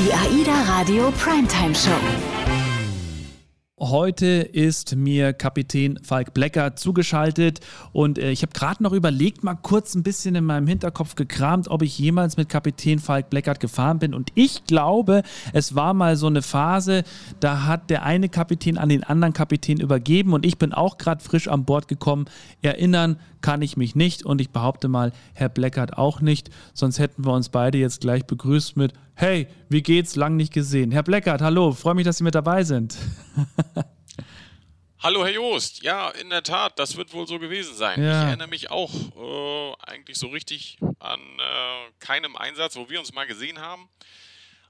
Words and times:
Die 0.00 0.14
AIDA 0.14 0.62
Radio 0.62 1.10
Primetime 1.10 1.74
Show. 1.74 1.90
Heute 3.78 4.26
ist 4.26 4.96
mir 4.96 5.34
Kapitän 5.34 5.98
Falk 6.02 6.32
Blecker 6.32 6.74
zugeschaltet 6.74 7.60
und 7.92 8.18
äh, 8.18 8.30
ich 8.30 8.40
habe 8.40 8.52
gerade 8.52 8.82
noch 8.82 8.92
überlegt, 8.92 9.44
mal 9.44 9.56
kurz 9.56 9.94
ein 9.94 10.02
bisschen 10.02 10.34
in 10.34 10.44
meinem 10.44 10.66
Hinterkopf 10.66 11.16
gekramt, 11.16 11.68
ob 11.68 11.82
ich 11.82 11.98
jemals 11.98 12.38
mit 12.38 12.48
Kapitän 12.48 12.98
Falk 12.98 13.28
Bleckert 13.28 13.60
gefahren 13.60 13.98
bin. 13.98 14.14
Und 14.14 14.30
ich 14.34 14.64
glaube, 14.64 15.22
es 15.52 15.74
war 15.74 15.92
mal 15.92 16.16
so 16.16 16.28
eine 16.28 16.40
Phase, 16.40 17.04
da 17.40 17.64
hat 17.64 17.90
der 17.90 18.02
eine 18.02 18.30
Kapitän 18.30 18.78
an 18.78 18.88
den 18.88 19.04
anderen 19.04 19.34
Kapitän 19.34 19.80
übergeben 19.80 20.32
und 20.32 20.46
ich 20.46 20.56
bin 20.56 20.72
auch 20.72 20.96
gerade 20.96 21.22
frisch 21.22 21.48
an 21.48 21.66
Bord 21.66 21.88
gekommen. 21.88 22.24
Erinnern 22.62 23.18
kann 23.40 23.62
ich 23.62 23.76
mich 23.76 23.94
nicht 23.94 24.24
und 24.24 24.40
ich 24.40 24.50
behaupte 24.50 24.88
mal, 24.88 25.12
Herr 25.34 25.48
Bleckert 25.48 25.96
auch 25.96 26.20
nicht, 26.20 26.50
sonst 26.74 26.98
hätten 26.98 27.24
wir 27.24 27.32
uns 27.32 27.48
beide 27.48 27.78
jetzt 27.78 28.00
gleich 28.00 28.24
begrüßt 28.24 28.76
mit 28.76 28.92
Hey, 29.14 29.48
wie 29.68 29.82
geht's? 29.82 30.16
Lang 30.16 30.36
nicht 30.36 30.52
gesehen. 30.52 30.90
Herr 30.92 31.02
Bleckert, 31.02 31.42
hallo, 31.42 31.72
freue 31.72 31.94
mich, 31.94 32.04
dass 32.04 32.18
Sie 32.18 32.24
mit 32.24 32.34
dabei 32.34 32.64
sind. 32.64 32.96
Hallo 35.02 35.24
Herr 35.24 35.32
Joost, 35.32 35.82
ja, 35.82 36.10
in 36.10 36.28
der 36.28 36.42
Tat, 36.42 36.78
das 36.78 36.94
wird 36.94 37.14
wohl 37.14 37.26
so 37.26 37.38
gewesen 37.38 37.74
sein. 37.74 38.02
Ja. 38.02 38.20
Ich 38.20 38.26
erinnere 38.28 38.48
mich 38.48 38.70
auch 38.70 38.92
äh, 38.92 39.74
eigentlich 39.80 40.18
so 40.18 40.28
richtig 40.28 40.76
an 40.98 41.20
äh, 41.20 41.90
keinem 42.00 42.36
Einsatz, 42.36 42.76
wo 42.76 42.90
wir 42.90 43.00
uns 43.00 43.14
mal 43.14 43.26
gesehen 43.26 43.60
haben. 43.60 43.88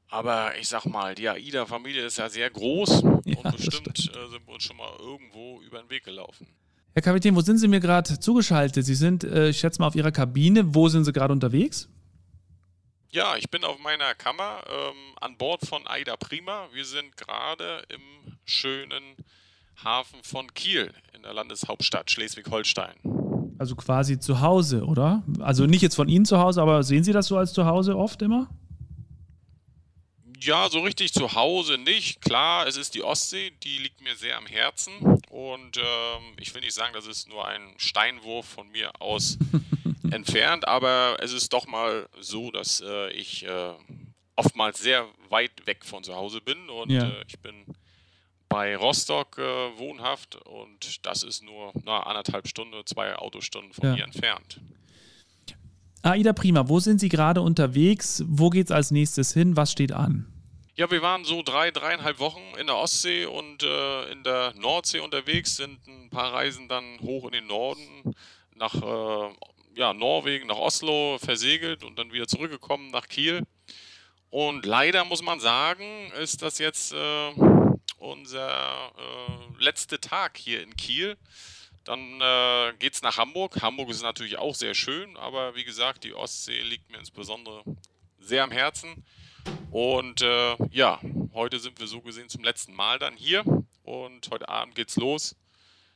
Aber 0.09 0.57
ich 0.57 0.69
sag 0.69 0.85
mal, 0.85 1.17
die 1.17 1.29
AIDA-Familie 1.29 2.05
ist 2.05 2.19
ja 2.19 2.29
sehr 2.29 2.49
groß 2.49 3.03
ja, 3.25 3.39
und 3.39 3.57
bestimmt 3.57 3.89
äh, 3.89 4.29
sind 4.29 4.47
wir 4.47 4.55
uns 4.55 4.63
schon 4.63 4.77
mal 4.77 4.93
irgendwo 5.01 5.61
über 5.63 5.81
den 5.81 5.91
Weg 5.91 6.05
gelaufen. 6.05 6.47
Herr 6.93 7.03
Kapitän, 7.03 7.37
wo 7.37 7.41
sind 7.41 7.59
Sie 7.59 7.69
mir 7.69 7.79
gerade 7.79 8.19
zugeschaltet? 8.19 8.85
Sie 8.85 8.97
sind, 8.97 9.23
äh, 9.23 9.51
ich 9.51 9.61
schätze 9.61 9.81
mal, 9.81 9.87
auf 9.87 9.95
Ihrer 9.95 10.11
Kabine. 10.11 10.75
Wo 10.75 10.89
sind 10.89 11.05
Sie 11.05 11.13
gerade 11.13 11.33
unterwegs? 11.33 11.89
Ja, 13.13 13.37
ich 13.37 13.49
bin 13.49 13.65
auf 13.65 13.79
meiner 13.79 14.15
Kammer 14.15 14.63
ähm, 14.69 14.97
an 15.21 15.37
Bord 15.37 15.67
von 15.67 15.87
Aida 15.87 16.17
Prima. 16.17 16.67
Wir 16.73 16.85
sind 16.85 17.17
gerade 17.17 17.85
im 17.89 18.37
schönen 18.45 19.17
Hafen 19.85 20.19
von 20.25 20.53
Kiel 20.53 20.93
in 21.15 21.23
der 21.23 21.33
Landeshauptstadt 21.33 22.11
Schleswig-Holstein. 22.11 22.95
Also 23.59 23.77
quasi 23.77 24.19
zu 24.19 24.41
Hause, 24.41 24.85
oder? 24.85 25.23
Also 25.41 25.67
nicht 25.67 25.83
jetzt 25.83 25.95
von 25.95 26.09
Ihnen 26.09 26.25
zu 26.25 26.39
Hause, 26.39 26.61
aber 26.61 26.83
sehen 26.83 27.05
Sie 27.05 27.13
das 27.13 27.27
so 27.27 27.37
als 27.37 27.53
zu 27.53 27.67
Hause 27.67 27.97
oft 27.97 28.21
immer? 28.23 28.49
Ja, 30.43 30.69
so 30.71 30.81
richtig 30.81 31.13
zu 31.13 31.35
Hause 31.35 31.77
nicht. 31.77 32.23
Klar, 32.23 32.67
es 32.67 32.77
ist 32.77 32.95
die 32.95 33.03
Ostsee, 33.03 33.53
die 33.63 33.79
liegt 33.79 34.01
mir 34.01 34.17
sehr 34.17 34.39
am 34.39 34.47
Herzen. 34.47 34.93
Und 35.29 35.77
ähm, 35.77 36.35
ich 36.39 36.55
will 36.55 36.63
nicht 36.63 36.75
sagen, 36.75 36.95
das 36.95 37.07
ist 37.07 37.29
nur 37.29 37.47
ein 37.47 37.75
Steinwurf 37.77 38.47
von 38.47 38.71
mir 38.71 38.91
aus 39.01 39.39
entfernt, 40.11 40.67
aber 40.67 41.19
es 41.21 41.33
ist 41.33 41.53
doch 41.53 41.67
mal 41.67 42.09
so, 42.21 42.51
dass 42.51 42.81
äh, 42.81 43.11
ich 43.13 43.45
äh, 43.45 43.75
oftmals 44.37 44.81
sehr 44.81 45.07
weit 45.29 45.67
weg 45.67 45.85
von 45.85 46.03
zu 46.03 46.15
Hause 46.15 46.41
bin 46.41 46.69
und 46.69 46.91
ja. 46.91 47.09
äh, 47.09 47.25
ich 47.29 47.39
bin 47.39 47.65
bei 48.49 48.77
Rostock 48.77 49.39
äh, 49.39 49.79
wohnhaft 49.79 50.37
und 50.37 51.07
das 51.07 51.23
ist 51.23 51.43
nur 51.43 51.73
na, 51.85 52.01
anderthalb 52.01 52.49
Stunden, 52.49 52.75
zwei 52.87 53.15
Autostunden 53.15 53.73
von 53.73 53.91
ja. 53.91 53.95
hier 53.95 54.05
entfernt. 54.05 54.61
Aida 56.03 56.33
Prima, 56.33 56.69
wo 56.69 56.81
sind 56.81 56.99
Sie 56.99 57.11
gerade 57.11 57.43
unterwegs? 57.43 58.25
Wo 58.27 58.49
geht 58.49 58.67
es 58.67 58.73
als 58.73 58.91
nächstes 58.91 59.35
hin? 59.35 59.57
Was 59.57 59.73
steht 59.73 59.93
an? 59.93 60.27
Ja, 60.75 60.91
wir 60.91 61.03
waren 61.03 61.25
so 61.25 61.43
drei, 61.43 61.71
dreieinhalb 61.71 62.19
Wochen 62.21 62.41
in 62.59 62.67
der 62.67 62.77
Ostsee 62.77 63.27
und 63.27 63.63
äh, 63.63 64.13
in 64.13 64.23
der 64.23 64.55
Nordsee 64.55 65.01
unterwegs, 65.01 65.57
sind 65.57 65.79
ein 65.87 66.09
paar 66.09 66.33
Reisen 66.33 66.69
dann 66.69 66.99
hoch 67.03 67.27
in 67.27 67.33
den 67.33 67.47
Norden 67.47 68.15
nach 68.55 68.75
äh, 68.75 69.35
ja, 69.75 69.93
Norwegen 69.93 70.47
nach 70.47 70.57
Oslo 70.57 71.19
versegelt 71.19 71.85
und 71.85 71.99
dann 71.99 72.13
wieder 72.13 72.27
zurückgekommen 72.27 72.91
nach 72.91 73.09
Kiel. 73.09 73.43
Und 74.31 74.65
leider 74.65 75.05
muss 75.05 75.23
man 75.23 75.39
sagen, 75.39 76.13
ist 76.19 76.41
das 76.41 76.59
jetzt 76.59 76.95
äh, 76.95 77.31
unser 77.99 78.93
äh, 78.97 79.63
letzter 79.63 80.01
Tag 80.01 80.39
hier 80.39 80.63
in 80.63 80.75
Kiel. 80.77 81.19
Dann 81.91 82.21
äh, 82.21 82.73
geht 82.79 82.95
es 82.95 83.03
nach 83.03 83.19
Hamburg. 83.19 83.63
Hamburg 83.63 83.91
ist 83.91 84.05
natürlich 84.05 84.39
auch 84.39 84.55
sehr 84.55 84.75
schön, 84.75 85.17
aber 85.17 85.57
wie 85.57 85.65
gesagt, 85.65 86.05
die 86.05 86.15
Ostsee 86.15 86.63
liegt 86.63 86.89
mir 86.89 86.99
insbesondere 86.99 87.65
sehr 88.21 88.45
am 88.45 88.53
Herzen. 88.53 89.05
Und 89.73 90.23
äh, 90.23 90.55
ja, 90.71 91.01
heute 91.35 91.59
sind 91.59 91.81
wir 91.81 91.89
so 91.89 92.01
gesehen 92.01 92.29
zum 92.29 92.45
letzten 92.45 92.75
Mal 92.75 93.01
dann 93.01 93.17
hier 93.17 93.43
und 93.83 94.31
heute 94.31 94.49
Abend 94.49 94.77
geht's 94.77 94.95
los. 94.95 95.35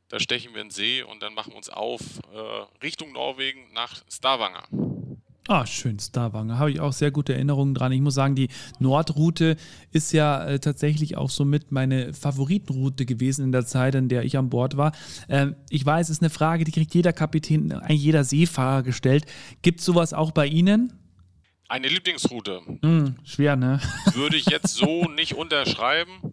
Da 0.09 0.19
stechen 0.19 0.53
wir 0.53 0.63
in 0.63 0.67
den 0.67 0.73
See 0.73 1.05
und 1.05 1.23
dann 1.23 1.33
machen 1.33 1.53
wir 1.53 1.59
uns 1.59 1.69
auf 1.69 2.01
äh, 2.33 2.83
Richtung 2.83 3.13
Norwegen 3.13 3.73
nach 3.73 4.03
Stavanger. 4.11 4.67
Ah, 5.47 5.67
schön, 5.67 5.99
Stavanger. 5.99 6.59
Habe 6.59 6.71
ich 6.71 6.81
auch 6.81 6.95
sehr 6.95 7.11
gute 7.11 7.35
Erinnerungen 7.35 7.75
dran. 7.75 7.93
Ich 7.93 8.01
muss 8.01 8.15
sagen, 8.15 8.35
die 8.35 8.49
Nordroute 8.79 9.57
ist 9.93 10.13
ja 10.13 10.43
äh, 10.47 10.59
tatsächlich 10.59 11.19
auch 11.19 11.29
somit 11.29 11.71
meine 11.71 12.15
Favoritenroute 12.15 13.05
gewesen 13.05 13.45
in 13.45 13.53
der 13.53 13.67
Zeit, 13.67 13.95
in 13.95 14.09
der 14.09 14.25
ich 14.25 14.39
an 14.39 14.49
Bord 14.49 14.79
war. 14.79 14.93
Ähm, 15.29 15.55
ich 15.69 15.85
weiß, 15.85 16.09
es 16.09 16.17
ist 16.17 16.23
eine 16.23 16.31
Frage, 16.31 16.65
die 16.65 16.73
kriegt 16.73 16.95
jeder 16.95 17.13
Kapitän, 17.13 17.73
eigentlich 17.73 18.03
jeder 18.03 18.25
Seefahrer 18.25 18.83
gestellt. 18.83 19.27
Gibt 19.61 19.81
es 19.81 19.87
sowas 19.87 20.15
auch 20.15 20.31
bei 20.31 20.47
Ihnen? 20.47 20.95
Eine 21.69 21.89
Lieblingsroute. 21.89 22.63
Hm, 22.83 23.17
schwer, 23.25 23.57
ne? 23.57 23.81
Würde 24.15 24.37
ich 24.37 24.47
jetzt 24.47 24.75
so 24.75 25.05
nicht 25.11 25.35
unterschreiben. 25.35 26.33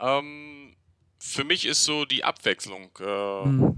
Ähm, 0.00 0.74
für 1.18 1.44
mich 1.44 1.64
ist 1.64 1.84
so 1.84 2.04
die 2.04 2.24
Abwechslung 2.24 2.90
äh, 2.98 3.46
mhm. 3.46 3.76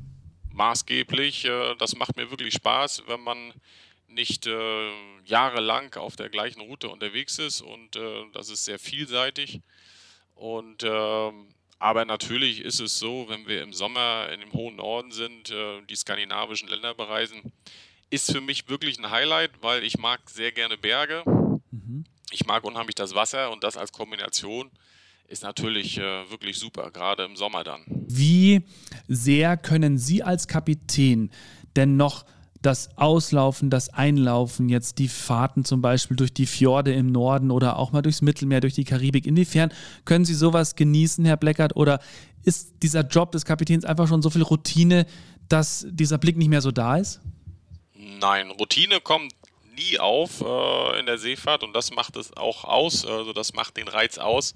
maßgeblich. 0.53 1.45
Äh, 1.45 1.75
das 1.79 1.97
macht 1.97 2.17
mir 2.17 2.31
wirklich 2.31 2.55
Spaß, 2.55 3.03
wenn 3.09 3.21
man 3.21 3.53
nicht 4.15 4.47
äh, 4.47 4.91
jahrelang 5.25 5.95
auf 5.95 6.17
der 6.17 6.29
gleichen 6.29 6.61
Route 6.61 6.89
unterwegs 6.89 7.39
ist 7.39 7.61
und 7.61 7.97
äh, 7.97 8.25
das 8.33 8.49
ist 8.49 8.65
sehr 8.65 8.79
vielseitig. 8.79 9.61
Und 10.35 10.83
ähm, 10.85 11.49
aber 11.79 12.05
natürlich 12.05 12.61
ist 12.61 12.81
es 12.81 12.99
so, 12.99 13.27
wenn 13.29 13.47
wir 13.47 13.63
im 13.63 13.73
Sommer 13.73 14.29
in 14.33 14.41
dem 14.41 14.53
hohen 14.53 14.77
Norden 14.77 15.11
sind, 15.13 15.51
äh, 15.51 15.83
die 15.89 15.97
skandinavischen 15.97 16.69
Länder 16.69 16.95
bereisen, 16.95 17.53
ist 18.11 18.33
für 18.33 18.41
mich 18.41 18.69
wirklich 18.69 18.99
ein 18.99 19.11
Highlight, 19.11 19.51
weil 19.61 19.85
ich 19.85 19.99
mag 19.99 20.31
sehr 20.31 20.53
gerne 20.53 20.79
Berge. 20.79 21.23
Mhm. 21.71 22.05
Ich 22.31 22.47
mag 22.47 22.65
unheimlich 22.65 22.95
das 22.95 23.15
Wasser 23.15 23.51
und 23.51 23.65
das 23.65 23.77
als 23.77 23.93
Kombination 23.93 24.71
ist 25.29 25.43
natürlich 25.43 25.99
äh, 25.99 26.31
wirklich 26.31 26.59
super, 26.59 26.91
gerade 26.91 27.25
im 27.25 27.37
Sommer 27.37 27.65
dann. 27.65 27.85
Wie 27.89 28.63
sehr 29.09 29.57
können 29.57 29.99
Sie 29.99 30.23
als 30.23 30.49
Kapitän 30.49 31.31
denn 31.77 31.97
noch 31.97 32.25
das 32.65 32.89
Auslaufen, 32.97 33.69
das 33.69 33.91
Einlaufen, 33.91 34.69
jetzt 34.69 34.99
die 34.99 35.09
Fahrten 35.09 35.65
zum 35.65 35.83
Beispiel 35.83 36.17
durch 36.17 36.33
die 36.33 36.47
Fjorde 36.47 36.93
im 36.95 37.13
Norden 37.13 37.51
oder 37.51 37.79
auch 37.79 37.93
mal 37.93 38.03
durchs 38.03 38.23
Mittelmeer, 38.23 38.61
durch 38.61 38.75
die 38.75 38.85
Karibik. 38.85 39.27
Inwiefern 39.27 39.73
können 40.05 40.25
Sie 40.25 40.35
sowas 40.35 40.75
genießen, 40.75 41.25
Herr 41.25 41.37
Bleckert? 41.37 41.77
Oder 41.77 42.01
ist 42.43 42.83
dieser 42.83 43.03
Job 43.03 43.33
des 43.33 43.45
Kapitäns 43.45 43.85
einfach 43.85 44.09
schon 44.09 44.23
so 44.23 44.31
viel 44.31 44.43
Routine, 44.43 45.07
dass 45.49 45.87
dieser 45.91 46.19
Blick 46.19 46.37
nicht 46.37 46.49
mehr 46.49 46.63
so 46.63 46.71
da 46.71 46.97
ist? 46.97 47.21
Nein, 47.95 48.51
Routine 48.51 49.01
kommt 49.01 49.33
nie 49.77 49.99
auf 49.99 50.41
äh, 50.41 51.01
in 51.01 51.07
der 51.07 51.19
Seefahrt 51.19 51.65
und 51.65 51.75
das 51.75 51.91
macht 51.93 52.17
es 52.17 52.35
auch 52.37 52.65
aus, 52.65 53.05
also 53.05 53.33
das 53.33 53.53
macht 53.53 53.77
den 53.77 53.89
Reiz 53.89 54.19
aus. 54.19 54.55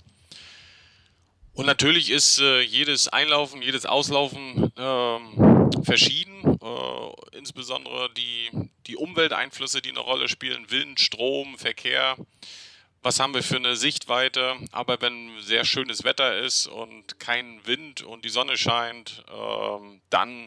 Und 1.59 1.67
natürlich 1.67 2.11
ist 2.11 2.39
äh, 2.39 2.61
jedes 2.61 3.09
Einlaufen, 3.09 3.63
jedes 3.63 3.85
Auslaufen 3.85 4.73
äh, 4.77 5.83
verschieden. 5.83 6.57
Äh, 6.63 7.37
insbesondere 7.37 8.15
die, 8.15 8.49
die 8.87 8.97
Umwelteinflüsse, 8.97 9.83
die 9.83 9.91
eine 9.91 9.99
Rolle 9.99 10.29
spielen, 10.29 10.71
Wind, 10.71 11.01
Strom, 11.01 11.59
Verkehr. 11.59 12.17
Was 13.03 13.19
haben 13.19 13.35
wir 13.35 13.43
für 13.43 13.57
eine 13.57 13.75
Sichtweite? 13.75 14.55
Aber 14.71 15.01
wenn 15.01 15.33
sehr 15.41 15.65
schönes 15.65 16.05
Wetter 16.05 16.39
ist 16.39 16.69
und 16.69 17.19
kein 17.19 17.67
Wind 17.67 18.03
und 18.03 18.25
die 18.25 18.29
Sonne 18.29 18.57
scheint, 18.57 19.25
ähm, 19.29 20.01
dann 20.11 20.47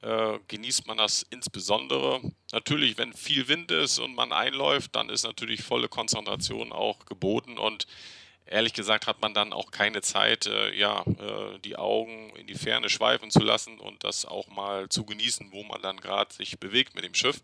äh, 0.00 0.38
genießt 0.48 0.86
man 0.86 0.96
das 0.96 1.26
insbesondere. 1.28 2.22
Natürlich, 2.52 2.96
wenn 2.96 3.12
viel 3.12 3.48
Wind 3.48 3.70
ist 3.70 3.98
und 3.98 4.14
man 4.14 4.32
einläuft, 4.32 4.96
dann 4.96 5.10
ist 5.10 5.24
natürlich 5.24 5.62
volle 5.62 5.90
Konzentration 5.90 6.72
auch 6.72 7.04
geboten 7.04 7.58
und 7.58 7.86
ehrlich 8.50 8.72
gesagt 8.72 9.06
hat 9.06 9.20
man 9.20 9.34
dann 9.34 9.52
auch 9.52 9.70
keine 9.70 10.00
Zeit, 10.02 10.46
äh, 10.46 10.74
ja, 10.74 11.02
äh, 11.02 11.58
die 11.64 11.76
Augen 11.76 12.30
in 12.36 12.46
die 12.46 12.54
Ferne 12.54 12.88
schweifen 12.88 13.30
zu 13.30 13.40
lassen 13.40 13.78
und 13.78 14.04
das 14.04 14.24
auch 14.24 14.48
mal 14.48 14.88
zu 14.88 15.04
genießen, 15.04 15.52
wo 15.52 15.62
man 15.64 15.82
dann 15.82 15.98
gerade 15.98 16.32
sich 16.32 16.58
bewegt 16.58 16.94
mit 16.94 17.04
dem 17.04 17.14
Schiff. 17.14 17.40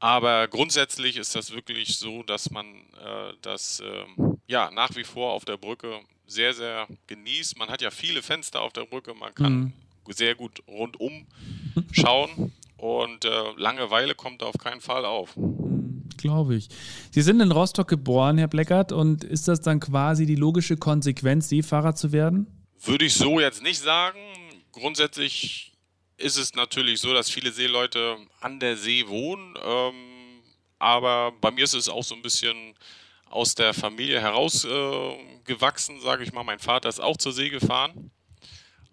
Aber 0.00 0.46
grundsätzlich 0.46 1.16
ist 1.16 1.34
das 1.34 1.52
wirklich 1.52 1.98
so, 1.98 2.22
dass 2.22 2.50
man 2.50 2.66
äh, 3.04 3.32
das 3.42 3.82
ähm, 3.84 4.40
ja 4.46 4.70
nach 4.70 4.94
wie 4.94 5.04
vor 5.04 5.32
auf 5.32 5.44
der 5.44 5.56
Brücke 5.56 6.00
sehr, 6.26 6.54
sehr 6.54 6.86
genießt. 7.08 7.58
Man 7.58 7.68
hat 7.68 7.82
ja 7.82 7.90
viele 7.90 8.22
Fenster 8.22 8.62
auf 8.62 8.72
der 8.72 8.84
Brücke, 8.84 9.14
man 9.14 9.34
kann 9.34 9.52
mhm. 9.52 9.72
sehr 10.08 10.34
gut 10.34 10.62
rundum 10.68 11.26
schauen 11.92 12.52
und 12.76 13.24
äh, 13.24 13.52
Langeweile 13.56 14.14
kommt 14.14 14.42
auf 14.42 14.56
keinen 14.58 14.80
Fall 14.80 15.04
auf 15.04 15.34
glaube 16.16 16.56
ich. 16.56 16.68
Sie 17.10 17.22
sind 17.22 17.40
in 17.40 17.52
Rostock 17.52 17.88
geboren, 17.88 18.38
Herr 18.38 18.48
Bleckert, 18.48 18.92
und 18.92 19.24
ist 19.24 19.48
das 19.48 19.60
dann 19.60 19.80
quasi 19.80 20.24
die 20.24 20.36
logische 20.36 20.76
Konsequenz, 20.76 21.48
Seefahrer 21.48 21.94
zu 21.94 22.12
werden? 22.12 22.46
Würde 22.82 23.04
ich 23.04 23.14
so 23.14 23.40
jetzt 23.40 23.62
nicht 23.62 23.80
sagen. 23.80 24.18
Grundsätzlich 24.72 25.72
ist 26.16 26.36
es 26.36 26.54
natürlich 26.54 27.00
so, 27.00 27.12
dass 27.12 27.30
viele 27.30 27.52
Seeleute 27.52 28.16
an 28.40 28.60
der 28.60 28.76
See 28.76 29.06
wohnen. 29.08 29.54
Ähm, 29.62 29.94
aber 30.78 31.32
bei 31.40 31.50
mir 31.50 31.64
ist 31.64 31.74
es 31.74 31.88
auch 31.88 32.04
so 32.04 32.14
ein 32.14 32.22
bisschen 32.22 32.74
aus 33.30 33.54
der 33.54 33.74
Familie 33.74 34.20
herausgewachsen, 34.20 35.98
äh, 35.98 36.00
sage 36.00 36.24
ich 36.24 36.32
mal. 36.32 36.44
Mein 36.44 36.58
Vater 36.58 36.88
ist 36.88 37.00
auch 37.00 37.16
zur 37.16 37.32
See 37.32 37.50
gefahren, 37.50 38.10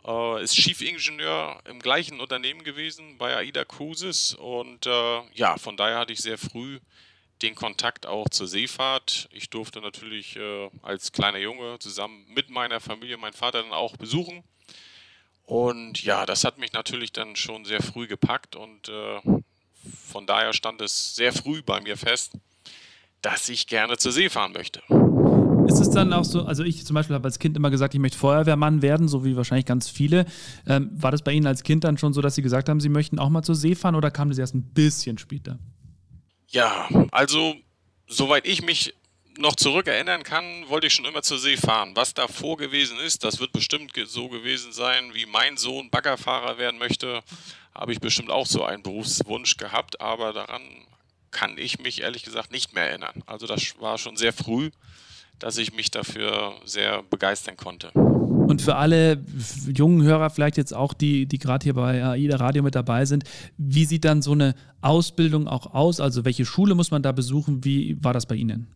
äh, 0.06 0.44
ist 0.44 0.56
Chiefingenieur 0.56 1.62
im 1.66 1.80
gleichen 1.80 2.20
Unternehmen 2.20 2.64
gewesen 2.64 3.18
bei 3.18 3.36
AIDA 3.36 3.66
Cruises 3.66 4.34
und 4.34 4.86
äh, 4.86 5.22
ja, 5.34 5.58
von 5.58 5.78
daher 5.78 6.00
hatte 6.00 6.14
ich 6.14 6.20
sehr 6.20 6.38
früh 6.38 6.80
den 7.42 7.56
Kontakt 7.56 8.06
auch 8.06 8.30
zur 8.30 8.48
Seefahrt. 8.48 9.28
Ich 9.32 9.50
durfte 9.50 9.82
natürlich 9.82 10.36
äh, 10.38 10.70
als 10.82 11.12
kleiner 11.12 11.40
Junge 11.40 11.78
zusammen 11.80 12.26
mit 12.28 12.50
meiner 12.50 12.80
Familie 12.80 13.18
meinen 13.18 13.34
Vater 13.34 13.62
dann 13.62 13.74
auch 13.74 13.98
besuchen. 13.98 14.44
Und 15.46 16.04
ja, 16.04 16.26
das 16.26 16.44
hat 16.44 16.58
mich 16.58 16.74
natürlich 16.74 17.12
dann 17.12 17.36
schon 17.36 17.66
sehr 17.66 17.82
früh 17.82 18.08
gepackt 18.08 18.56
und 18.56 18.90
äh, 18.90 19.20
von 20.08 20.26
daher 20.26 20.54
stand 20.54 20.82
es 20.82 21.16
sehr 21.16 21.34
früh 21.34 21.62
bei 21.62 21.82
mir 21.82 21.98
fest, 21.98 22.34
dass 23.22 23.50
ich 23.50 23.68
gerne 23.68 23.98
zur 23.98 24.12
See 24.12 24.30
fahren 24.30 24.54
möchte. 24.54 24.82
Ist 25.68 25.80
es 25.80 25.90
dann 25.90 26.14
auch 26.14 26.24
so, 26.24 26.46
also 26.46 26.64
ich 26.64 26.86
zum 26.86 26.94
Beispiel 26.94 27.16
habe 27.16 27.26
als 27.26 27.40
Kind 27.40 27.58
immer 27.58 27.72
gesagt, 27.72 27.94
ich 27.94 28.00
möchte 28.00 28.18
Feuerwehrmann 28.18 28.82
werden, 28.82 29.08
so 29.08 29.26
wie 29.26 29.36
wahrscheinlich 29.36 29.66
ganz 29.66 29.90
viele. 29.90 30.26
Ähm, 30.68 30.90
war 30.94 31.12
das 31.12 31.24
bei 31.24 31.32
Ihnen 31.32 31.48
als 31.48 31.64
Kind 31.64 31.84
dann 31.84 31.98
schon 31.98 32.14
so, 32.14 32.22
dass 32.22 32.36
Sie 32.36 32.42
gesagt 32.42 32.70
haben, 32.70 32.80
Sie 32.80 32.90
möchten 32.90 33.20
auch 33.20 33.30
mal 33.30 33.44
zur 33.44 33.56
See 33.56 33.76
fahren 33.76 33.96
oder 33.96 34.12
kam 34.12 34.30
das 34.30 34.38
erst 34.38 34.56
ein 34.56 34.64
bisschen 34.64 35.18
später? 35.18 35.58
Ja, 36.56 36.88
also 37.12 37.58
soweit 38.08 38.48
ich 38.48 38.62
mich 38.62 38.94
noch 39.38 39.58
zurückerinnern 39.58 40.24
kann, 40.24 40.64
wollte 40.70 40.88
ich 40.88 40.94
schon 40.94 41.04
immer 41.04 41.22
zur 41.22 41.38
See 41.38 41.58
fahren. 41.58 41.98
Was 41.98 42.14
davor 42.14 42.56
gewesen 42.56 42.98
ist, 42.98 43.26
das 43.26 43.42
wird 43.42 43.52
bestimmt 43.52 43.92
so 44.06 44.30
gewesen 44.30 44.72
sein, 44.72 45.14
wie 45.14 45.26
mein 45.26 45.58
Sohn 45.58 45.90
Baggerfahrer 45.90 46.58
werden 46.58 46.78
möchte, 46.78 47.24
habe 47.74 47.92
ich 47.92 48.00
bestimmt 48.00 48.30
auch 48.30 48.46
so 48.46 48.64
einen 48.64 48.84
Berufswunsch 48.84 49.58
gehabt, 49.58 50.00
aber 50.00 50.32
daran 50.32 50.62
kann 51.30 51.58
ich 51.58 51.80
mich 51.80 52.00
ehrlich 52.00 52.24
gesagt 52.24 52.54
nicht 52.54 52.74
mehr 52.74 52.88
erinnern. 52.88 53.22
Also 53.26 53.48
das 53.48 53.78
war 53.82 53.98
schon 53.98 54.16
sehr 54.16 54.32
früh, 54.32 54.72
dass 55.40 55.58
ich 55.58 55.74
mich 55.74 55.92
dafür 55.92 56.54
sehr 56.66 57.04
begeistern 57.04 57.58
konnte. 57.58 57.92
Und 57.92 58.62
für 58.62 58.76
alle 58.76 59.24
jungen 59.68 60.04
Hörer, 60.04 60.30
vielleicht 60.30 60.58
jetzt 60.58 60.74
auch 60.74 60.94
die, 60.94 61.26
die 61.26 61.40
gerade 61.40 61.64
hier 61.64 61.74
bei 61.74 62.04
AIDA 62.04 62.38
Radio 62.38 62.62
mit 62.62 62.76
dabei 62.76 63.06
sind, 63.06 63.24
wie 63.58 63.86
sieht 63.86 64.06
dann 64.06 64.22
so 64.22 64.34
eine 64.34 64.56
Ausbildung 64.82 65.48
auch 65.48 65.74
aus? 65.74 66.00
Also 66.00 66.26
welche 66.26 66.46
Schule 66.46 66.76
muss 66.76 66.92
man 66.92 67.02
da 67.02 67.12
besuchen? 67.12 67.64
Wie 67.64 67.98
war 68.04 68.14
das 68.14 68.28
bei 68.28 68.36
Ihnen? 68.36 68.68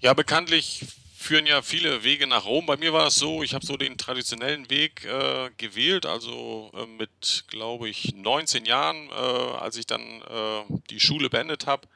Ja, 0.00 0.14
bekanntlich 0.14 0.86
führen 1.18 1.46
ja 1.46 1.62
viele 1.62 2.04
Wege 2.04 2.26
nach 2.26 2.46
Rom. 2.46 2.64
Bei 2.64 2.76
mir 2.76 2.92
war 2.92 3.08
es 3.08 3.16
so, 3.16 3.42
ich 3.42 3.52
habe 3.52 3.66
so 3.66 3.76
den 3.76 3.98
traditionellen 3.98 4.70
Weg 4.70 5.04
äh, 5.04 5.50
gewählt, 5.56 6.06
also 6.06 6.70
äh, 6.74 6.86
mit, 6.86 7.44
glaube 7.48 7.88
ich, 7.88 8.14
19 8.14 8.64
Jahren, 8.64 9.08
äh, 9.08 9.56
als 9.58 9.76
ich 9.76 9.86
dann 9.86 10.00
äh, 10.00 10.78
die 10.90 11.00
Schule 11.00 11.28
beendet 11.28 11.66
habe, 11.66 11.88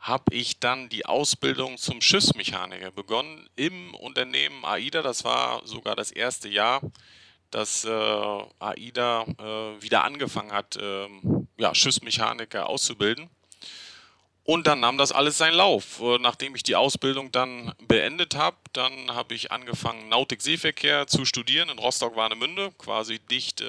habe 0.00 0.34
ich 0.34 0.58
dann 0.58 0.88
die 0.88 1.04
Ausbildung 1.04 1.76
zum 1.76 2.00
Schiffsmechaniker 2.00 2.90
begonnen 2.90 3.48
im 3.56 3.94
Unternehmen 3.94 4.64
AIDA. 4.64 5.02
Das 5.02 5.24
war 5.24 5.66
sogar 5.66 5.94
das 5.94 6.10
erste 6.10 6.48
Jahr, 6.48 6.80
dass 7.50 7.84
äh, 7.84 7.90
AIDA 8.58 9.22
äh, 9.22 9.82
wieder 9.82 10.04
angefangen 10.04 10.52
hat, 10.52 10.78
ähm, 10.80 11.48
ja, 11.58 11.74
Schiffsmechaniker 11.74 12.68
auszubilden. 12.68 13.28
Und 14.44 14.66
dann 14.66 14.80
nahm 14.80 14.96
das 14.96 15.12
alles 15.12 15.36
seinen 15.36 15.54
Lauf. 15.54 16.00
Äh, 16.00 16.18
nachdem 16.18 16.54
ich 16.54 16.62
die 16.62 16.76
Ausbildung 16.76 17.30
dann 17.30 17.74
beendet 17.86 18.34
habe, 18.36 18.56
dann 18.72 19.12
habe 19.12 19.34
ich 19.34 19.52
angefangen, 19.52 20.08
Nautik-Seeverkehr 20.08 21.06
zu 21.08 21.26
studieren 21.26 21.68
in 21.68 21.78
Rostock-Warnemünde, 21.78 22.72
quasi 22.78 23.18
dicht 23.18 23.60
äh, 23.60 23.66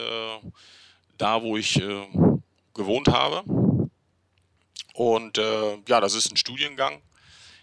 da, 1.18 1.44
wo 1.44 1.57
ich 1.57 1.81
äh, 1.81 2.07
gewohnt 2.74 3.10
habe. 3.10 3.44
Und 4.94 5.38
äh, 5.38 5.78
ja, 5.88 6.02
das 6.02 6.14
ist 6.14 6.32
ein 6.32 6.38
Studiengang. 6.38 7.02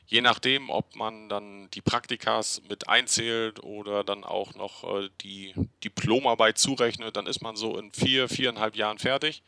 Je 0.07 0.23
nachdem, 0.23 0.71
ob 0.71 0.97
man 0.97 1.29
dann 1.29 1.71
die 1.73 1.83
Praktikas 1.83 2.63
mit 2.69 2.89
einzählt 2.89 3.63
oder 3.63 4.05
dann 4.05 4.25
auch 4.25 4.55
noch 4.55 4.85
äh, 4.85 5.11
die 5.21 5.53
Diplomarbeit 5.85 6.57
zurechnet, 6.57 7.17
dann 7.17 7.27
ist 7.27 7.43
man 7.43 7.57
so 7.57 7.77
in 7.77 7.93
vier, 7.93 8.29
viereinhalb 8.29 8.75
Jahren 8.75 8.99
fertig. 8.99 9.43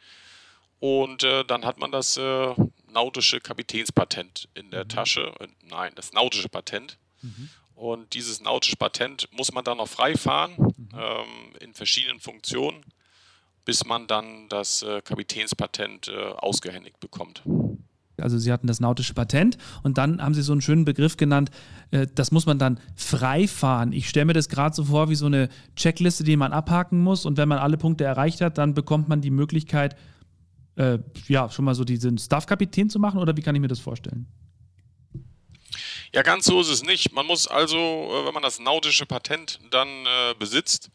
Und 0.79 1.25
äh, 1.25 1.44
dann 1.44 1.65
hat 1.65 1.79
man 1.79 1.91
das 1.93 2.17
äh, 2.17 2.55
nautische 2.88 3.41
Kapitänspatent 3.41 4.49
in 4.55 4.71
der 4.71 4.85
mhm. 4.85 4.88
Tasche. 4.88 5.33
Äh, 5.41 5.49
nein, 5.62 5.93
das 5.94 6.12
nautische 6.12 6.49
Patent. 6.49 6.99
Mhm. 7.23 7.49
Und 7.75 8.12
dieses 8.12 8.43
nautische 8.43 8.76
Patent 8.76 9.29
muss 9.33 9.53
man 9.53 9.65
dann 9.65 9.79
noch 9.79 9.88
frei 9.88 10.15
fahren 10.15 10.55
mhm. 10.59 10.88
ähm, 10.94 11.56
in 11.61 11.75
verschiedenen 11.75 12.21
Funktionen, 12.21 12.85
bis 13.65 13.87
man 13.87 14.06
dann 14.06 14.49
das 14.50 14.83
äh, 14.83 15.00
Kapitänspatent 15.00 16.09
äh, 16.09 16.33
ausgehändigt 16.33 17.00
bekommt. 17.00 17.43
Also 18.22 18.38
Sie 18.38 18.52
hatten 18.52 18.67
das 18.67 18.81
nautische 18.81 19.14
Patent 19.14 19.58
und 19.82 19.99
dann 19.99 20.22
haben 20.22 20.34
Sie 20.34 20.43
so 20.43 20.52
einen 20.52 20.61
schönen 20.61 20.84
Begriff 20.84 21.17
genannt, 21.17 21.50
äh, 21.90 22.06
das 22.14 22.31
muss 22.31 22.46
man 22.46 22.58
dann 22.58 22.78
frei 22.94 23.46
fahren. 23.46 23.93
Ich 23.93 24.08
stelle 24.08 24.26
mir 24.26 24.32
das 24.32 24.49
gerade 24.49 24.75
so 24.75 24.84
vor 24.84 25.11
wie 25.11 25.14
so 25.14 25.26
eine 25.26 25.49
Checkliste, 25.76 26.25
die 26.25 26.37
man 26.37 26.52
abhaken 26.52 27.02
muss 27.02 27.26
und 27.26 27.37
wenn 27.37 27.49
man 27.49 27.58
alle 27.58 27.76
Punkte 27.76 28.05
erreicht 28.05 28.40
hat, 28.40 28.58
dann 28.58 28.75
bekommt 28.75 29.08
man 29.08 29.20
die 29.20 29.31
Möglichkeit, 29.31 29.96
äh, 30.76 30.99
ja, 31.28 31.50
schon 31.50 31.64
mal 31.64 31.75
so 31.75 31.84
diesen 31.84 32.19
Staff-Kapitän 32.19 32.90
zu 32.90 32.99
machen 32.99 33.19
oder 33.19 33.37
wie 33.37 33.43
kann 33.43 33.55
ich 33.55 33.61
mir 33.61 33.69
das 33.69 33.81
vorstellen? 33.81 34.26
Ja, 36.12 36.23
ganz 36.23 36.44
so 36.44 36.61
ist 36.61 36.69
es 36.69 36.82
nicht. 36.82 37.12
Man 37.12 37.26
muss 37.26 37.46
also, 37.46 37.76
äh, 37.76 38.26
wenn 38.26 38.34
man 38.34 38.43
das 38.43 38.58
nautische 38.58 39.06
Patent 39.06 39.61
dann 39.70 39.88
äh, 39.88 40.34
besitzt, 40.38 40.90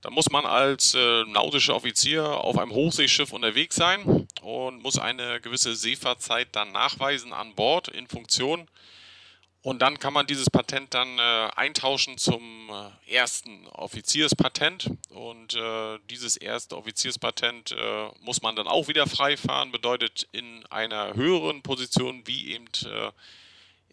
dann 0.00 0.12
muss 0.12 0.30
man 0.30 0.46
als 0.46 0.94
äh, 0.94 1.24
nautischer 1.24 1.74
Offizier 1.74 2.24
auf 2.24 2.56
einem 2.58 2.72
Hochseeschiff 2.72 3.32
unterwegs 3.32 3.76
sein 3.76 4.26
und 4.42 4.82
muss 4.82 4.98
eine 4.98 5.40
gewisse 5.40 5.74
Seefahrtzeit 5.74 6.48
dann 6.52 6.72
nachweisen 6.72 7.32
an 7.32 7.54
Bord 7.54 7.88
in 7.88 8.06
Funktion. 8.06 8.68
Und 9.60 9.80
dann 9.82 9.98
kann 9.98 10.12
man 10.12 10.26
dieses 10.26 10.48
Patent 10.48 10.94
dann 10.94 11.18
äh, 11.18 11.50
eintauschen 11.56 12.16
zum 12.16 12.70
äh, 12.70 13.12
ersten 13.12 13.66
Offizierspatent. 13.66 14.90
Und 15.10 15.54
äh, 15.54 15.98
dieses 16.08 16.36
erste 16.36 16.76
Offizierspatent 16.76 17.72
äh, 17.72 18.08
muss 18.20 18.40
man 18.40 18.54
dann 18.54 18.68
auch 18.68 18.86
wieder 18.86 19.08
frei 19.08 19.36
fahren, 19.36 19.72
bedeutet 19.72 20.28
in 20.30 20.64
einer 20.66 21.14
höheren 21.14 21.62
Position 21.62 22.22
wie 22.26 22.52
eben 22.52 22.66
äh, 22.84 23.10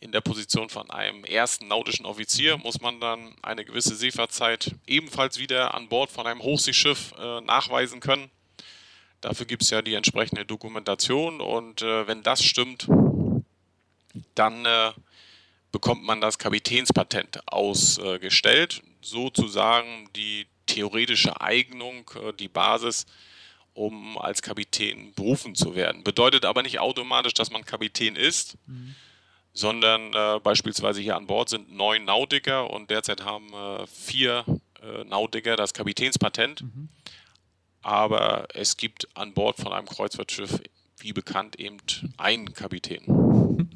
in 0.05 0.11
der 0.11 0.21
Position 0.21 0.69
von 0.69 0.89
einem 0.91 1.23
ersten 1.23 1.67
nautischen 1.67 2.05
Offizier 2.05 2.57
muss 2.57 2.79
man 2.79 2.99
dann 2.99 3.35
eine 3.41 3.65
gewisse 3.65 3.95
Seefahrtzeit 3.95 4.75
ebenfalls 4.85 5.39
wieder 5.39 5.73
an 5.73 5.89
Bord 5.89 6.11
von 6.11 6.27
einem 6.27 6.43
Hochseeschiff 6.43 7.13
äh, 7.17 7.41
nachweisen 7.41 8.01
können. 8.01 8.29
Dafür 9.21 9.47
gibt 9.47 9.63
es 9.63 9.71
ja 9.71 9.81
die 9.81 9.95
entsprechende 9.95 10.45
Dokumentation 10.45 11.41
und 11.41 11.81
äh, 11.81 12.07
wenn 12.07 12.21
das 12.21 12.43
stimmt, 12.43 12.87
dann 14.35 14.65
äh, 14.65 14.91
bekommt 15.71 16.03
man 16.03 16.21
das 16.21 16.37
Kapitänspatent 16.37 17.41
ausgestellt, 17.47 18.83
sozusagen 19.01 20.07
die 20.15 20.45
theoretische 20.67 21.41
Eignung, 21.41 22.11
äh, 22.23 22.31
die 22.33 22.47
Basis, 22.47 23.07
um 23.73 24.19
als 24.19 24.43
Kapitän 24.43 25.13
berufen 25.15 25.55
zu 25.55 25.75
werden. 25.75 26.03
Bedeutet 26.03 26.45
aber 26.45 26.61
nicht 26.61 26.77
automatisch, 26.77 27.33
dass 27.33 27.49
man 27.49 27.65
Kapitän 27.65 28.15
ist. 28.15 28.55
Mhm 28.67 28.95
sondern 29.55 30.13
äh, 30.13 30.39
beispielsweise 30.43 31.01
hier 31.01 31.15
an 31.15 31.27
Bord 31.27 31.49
sind 31.49 31.73
neun 31.73 32.03
Nautiker 32.03 32.69
und 32.69 32.91
derzeit 32.91 33.23
haben 33.23 33.47
äh, 33.53 33.87
vier 33.87 34.43
äh, 34.83 35.05
Nautiker 35.05 35.55
das 35.55 35.73
Kapitänspatent. 35.73 36.61
Mhm. 36.61 36.89
Aber 37.81 38.47
es 38.53 38.77
gibt 38.77 39.07
an 39.15 39.33
Bord 39.33 39.57
von 39.57 39.71
einem 39.71 39.87
Kreuzfahrtschiff, 39.87 40.59
wie 40.99 41.13
bekannt, 41.13 41.57
eben 41.57 41.77
einen 42.17 42.53
Kapitän. 42.53 43.03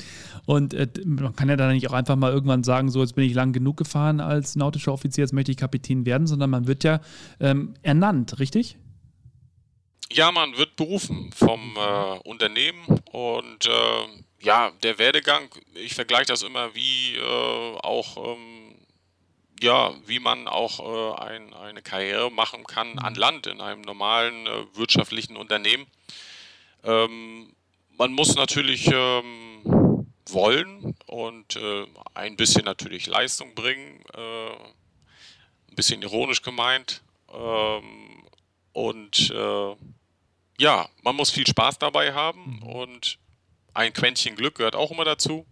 Und 0.46 0.74
äh, 0.74 0.88
man 1.06 1.36
kann 1.36 1.48
ja 1.48 1.56
dann 1.56 1.74
nicht 1.74 1.88
auch 1.90 1.94
einfach 1.94 2.16
mal 2.16 2.32
irgendwann 2.32 2.64
sagen, 2.64 2.90
so 2.90 3.02
jetzt 3.02 3.16
bin 3.16 3.26
ich 3.26 3.36
lang 3.36 3.54
genug 3.54 3.78
gefahren 3.78 4.20
als 4.20 4.56
nautischer 4.56 4.92
Offizier, 4.92 5.24
jetzt 5.24 5.34
möchte 5.34 5.52
ich 5.52 5.58
Kapitän 5.58 6.08
werden, 6.08 6.26
sondern 6.26 6.50
man 6.50 6.66
wird 6.66 6.84
ja 6.84 7.02
ähm, 7.40 7.76
ernannt, 7.84 8.40
richtig? 8.40 8.78
Ja, 10.12 10.32
man 10.32 10.58
wird 10.58 10.76
berufen 10.76 11.30
vom 11.36 11.78
äh, 11.78 12.20
Unternehmen 12.28 13.00
und 13.12 13.68
äh, 13.68 14.24
ja, 14.42 14.72
der 14.84 14.98
Werdegang, 14.98 15.50
ich 15.74 15.94
vergleiche 15.94 16.28
das 16.28 16.44
immer 16.44 16.74
wie 16.74 17.16
äh, 17.16 17.78
auch, 17.82 18.36
ähm, 18.36 18.76
ja, 19.62 19.94
wie 20.06 20.20
man 20.20 20.48
auch 20.48 20.80
äh, 20.80 21.22
ein, 21.22 21.54
eine 21.54 21.82
Karriere 21.82 22.32
machen 22.32 22.64
kann 22.64 22.98
an 23.00 23.16
Land 23.16 23.48
in 23.48 23.60
einem 23.60 23.82
normalen 23.82 24.48
äh, 24.48 24.66
wirtschaftlichen 24.76 25.36
Unternehmen. 25.36 25.88
Ähm, 26.84 27.54
man 27.98 28.14
muss 28.14 28.36
natürlich 28.36 28.88
ähm, 28.88 30.06
wollen 30.30 30.96
und 31.08 31.58
äh, 31.58 31.86
ein 32.14 32.38
bisschen 32.38 32.64
natürlich 32.64 33.08
Leistung 33.08 33.54
bringen, 33.56 34.02
äh, 34.14 34.52
ein 34.52 35.76
bisschen 35.76 36.02
ironisch 36.02 36.42
gemeint. 36.42 37.02
Ähm, 37.34 38.24
und 38.72 39.32
äh, 39.32 39.76
ja, 40.60 40.90
man 41.04 41.16
muss 41.16 41.32
viel 41.32 41.48
Spaß 41.48 41.80
dabei 41.80 42.14
haben 42.14 42.60
mhm. 42.62 42.64
und 42.64 43.20
ein 43.80 43.94
Quäntchen 43.94 44.36
Glück 44.36 44.56
gehört 44.56 44.76
auch 44.76 44.92
immer 44.92 45.06
dazu. 45.06 45.46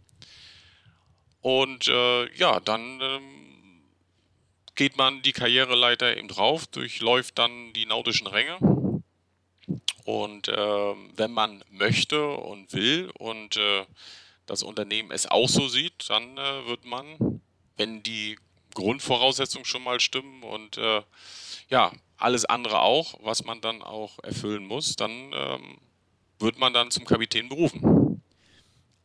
Und 1.39 1.87
äh, 1.87 2.33
ja, 2.35 2.59
dann 2.59 2.99
ähm, 3.01 3.83
geht 4.75 4.97
man 4.97 5.21
die 5.21 5.31
Karriereleiter 5.31 6.17
eben 6.17 6.27
drauf, 6.27 6.67
durchläuft 6.67 7.39
dann 7.39 7.71
die 7.71 7.85
nautischen 7.85 8.27
Ränge. 8.27 8.57
Und 10.03 10.49
äh, 10.49 10.95
wenn 11.15 11.31
man 11.31 11.63
möchte 11.69 12.27
und 12.27 12.73
will 12.73 13.11
und 13.17 13.55
äh, 13.55 13.85
das 14.45 14.61
Unternehmen 14.61 15.11
es 15.11 15.27
auch 15.27 15.47
so 15.47 15.69
sieht, 15.69 16.09
dann 16.09 16.37
äh, 16.37 16.65
wird 16.67 16.83
man, 16.83 17.41
wenn 17.77 18.03
die 18.03 18.37
Grundvoraussetzungen 18.73 19.65
schon 19.65 19.83
mal 19.83 20.01
stimmen 20.01 20.43
und 20.43 20.77
äh, 20.77 21.01
ja, 21.69 21.93
alles 22.17 22.43
andere 22.43 22.81
auch, 22.81 23.19
was 23.23 23.45
man 23.45 23.61
dann 23.61 23.81
auch 23.81 24.19
erfüllen 24.23 24.65
muss, 24.65 24.97
dann 24.97 25.31
ähm, 25.33 25.77
wird 26.39 26.57
man 26.59 26.73
dann 26.73 26.91
zum 26.91 27.05
Kapitän 27.05 27.49
berufen. 27.49 27.96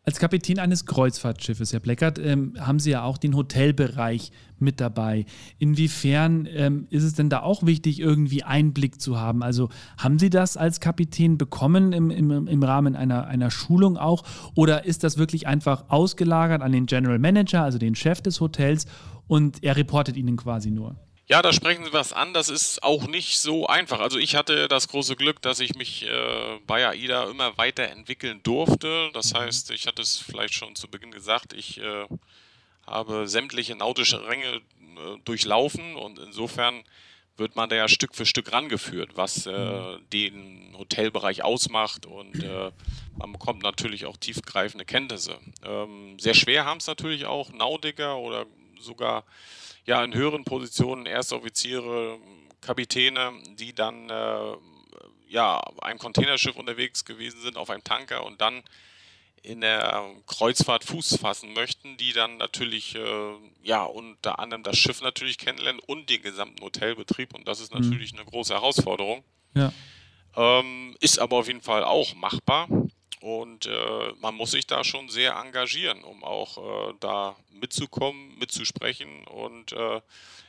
Als 0.05 0.19
Kapitän 0.19 0.59
eines 0.59 0.85
Kreuzfahrtschiffes, 0.85 1.73
Herr 1.73 1.79
Bleckert, 1.79 2.19
ähm, 2.19 2.55
haben 2.59 2.81
Sie 2.81 2.91
ja 2.91 3.05
auch 3.05 3.19
den 3.19 3.37
Hotelbereich 3.37 4.33
mit 4.59 4.81
dabei. 4.81 5.27
Inwiefern 5.61 6.49
ähm, 6.51 6.89
ist 6.91 7.05
es 7.05 7.15
denn 7.15 7.31
da 7.31 7.43
auch 7.43 7.65
wichtig, 7.65 8.01
irgendwie 8.01 8.43
Einblick 8.43 9.01
zu 9.01 9.21
haben? 9.21 9.45
Also 9.45 9.69
haben 9.99 10.19
Sie 10.19 10.29
das 10.29 10.57
als 10.57 10.81
Kapitän 10.81 11.39
bekommen 11.39 11.93
im, 11.93 12.11
im, 12.11 12.49
im 12.49 12.63
Rahmen 12.65 12.97
einer, 12.97 13.29
einer 13.29 13.53
Schulung 13.53 13.97
auch? 13.97 14.25
Oder 14.57 14.87
ist 14.87 15.05
das 15.05 15.19
wirklich 15.19 15.47
einfach 15.47 15.85
ausgelagert 15.87 16.63
an 16.63 16.73
den 16.73 16.87
General 16.87 17.21
Manager, 17.21 17.63
also 17.63 17.79
den 17.79 17.95
Chef 17.95 18.21
des 18.21 18.41
Hotels, 18.41 18.87
und 19.29 19.63
er 19.63 19.77
reportet 19.77 20.17
Ihnen 20.17 20.37
quasi 20.37 20.73
nur? 20.73 20.97
Ja, 21.29 21.41
da 21.41 21.53
sprechen 21.53 21.85
Sie 21.85 21.93
was 21.93 22.13
an. 22.13 22.35
Das 22.35 22.49
ist 22.49 22.83
auch 22.83 23.07
nicht 23.07 23.39
so 23.39 23.67
einfach. 23.67 24.01
Also 24.01 24.19
ich 24.19 24.35
hatte 24.35 24.69
das 24.69 24.89
große 24.89 25.17
Glück, 25.17 25.41
dass 25.41 25.61
ich 25.61 25.75
mich 25.75 26.05
äh, 26.05 26.59
bei 26.67 26.87
AIDA 26.87 27.31
immer 27.31 27.57
weiterentwickeln 27.57 28.43
durfte. 28.43 29.11
Das 29.15 29.33
mhm. 29.33 29.39
heißt, 29.39 29.71
ich 29.71 29.87
hatte 29.87 30.03
es 30.03 30.19
vielleicht 30.19 30.55
schon 30.55 30.75
zu 30.75 30.89
Beginn 30.89 31.13
gesagt, 31.13 31.53
ich 31.53 31.79
äh, 31.81 32.07
habe 32.87 33.29
sämtliche 33.29 33.77
nautische 33.77 34.27
Ränge 34.27 34.57
äh, 34.57 35.19
durchlaufen 35.25 35.97
und 35.97 36.19
insofern 36.19 36.83
wird 37.37 37.57
man 37.57 37.71
da 37.71 37.77
ja 37.77 37.89
Stück 37.89 38.15
für 38.15 38.27
Stück 38.27 38.53
rangeführt, 38.53 39.13
was 39.15 39.47
äh, 39.47 39.53
mhm. 39.53 40.11
den 40.13 40.75
Hotelbereich 40.77 41.43
ausmacht 41.43 42.05
und 42.05 42.43
äh, 42.43 42.71
man 43.17 43.33
bekommt 43.33 43.63
natürlich 43.63 44.07
auch 44.07 44.17
tiefgreifende 44.17 44.85
Kenntnisse. 44.85 45.39
Ähm, 45.65 46.19
sehr 46.19 46.35
schwer 46.35 46.65
haben 46.65 46.79
es 46.79 46.87
natürlich 46.87 47.25
auch 47.27 47.51
Nautiker 47.53 48.19
oder 48.19 48.47
sogar 48.83 49.25
ja 49.85 50.03
in 50.05 50.15
höheren 50.15 50.45
Positionen 50.45 51.07
Erstoffiziere, 51.07 52.19
Kapitäne, 52.61 53.33
die 53.59 53.75
dann 53.75 54.11
äh, 54.11 54.57
ja 55.29 55.61
einem 55.81 55.99
Containerschiff 55.99 56.57
unterwegs 56.57 57.05
gewesen 57.05 57.41
sind, 57.41 57.57
auf 57.57 57.71
einem 57.71 57.85
Tanker 57.85 58.25
und 58.25 58.41
dann 58.41 58.63
in 59.43 59.61
der 59.61 60.09
Kreuzfahrt 60.27 60.85
Fuß 60.85 61.17
fassen 61.17 61.53
möchten, 61.53 61.97
die 61.97 62.13
dann 62.13 62.37
natürlich 62.37 62.95
äh, 62.95 63.35
ja 63.63 63.83
unter 63.83 64.39
anderem 64.39 64.63
das 64.63 64.79
Schiff 64.79 65.03
natürlich 65.03 65.39
kennenlernen 65.39 65.83
und 65.85 66.09
den 66.09 66.23
gesamten 66.23 66.63
Hotelbetrieb 66.63 67.35
und 67.35 67.49
das 67.49 67.61
ist 67.61 67.75
mhm. 67.75 67.81
natürlich 67.81 68.13
mhm. 68.13 68.21
eine 68.21 68.29
große 68.29 68.55
Herausforderung. 68.55 69.25
Ja. 69.55 69.73
Ähm, 70.37 70.97
ist 71.01 71.19
aber 71.19 71.37
auf 71.37 71.49
jeden 71.49 71.61
Fall 71.61 71.85
auch 71.85 72.15
machbar. 72.15 72.69
Und 73.23 73.67
äh, 73.67 73.71
man 74.21 74.35
muss 74.35 74.51
sich 74.51 74.67
da 74.67 74.83
schon 74.83 75.09
sehr 75.09 75.37
engagieren, 75.37 76.03
um 76.03 76.25
auch 76.25 76.59
äh, 76.59 76.95
da 76.99 77.37
mitzukommen, 77.53 78.37
mitzusprechen 78.39 79.25
und 79.29 79.73
äh, 79.73 80.01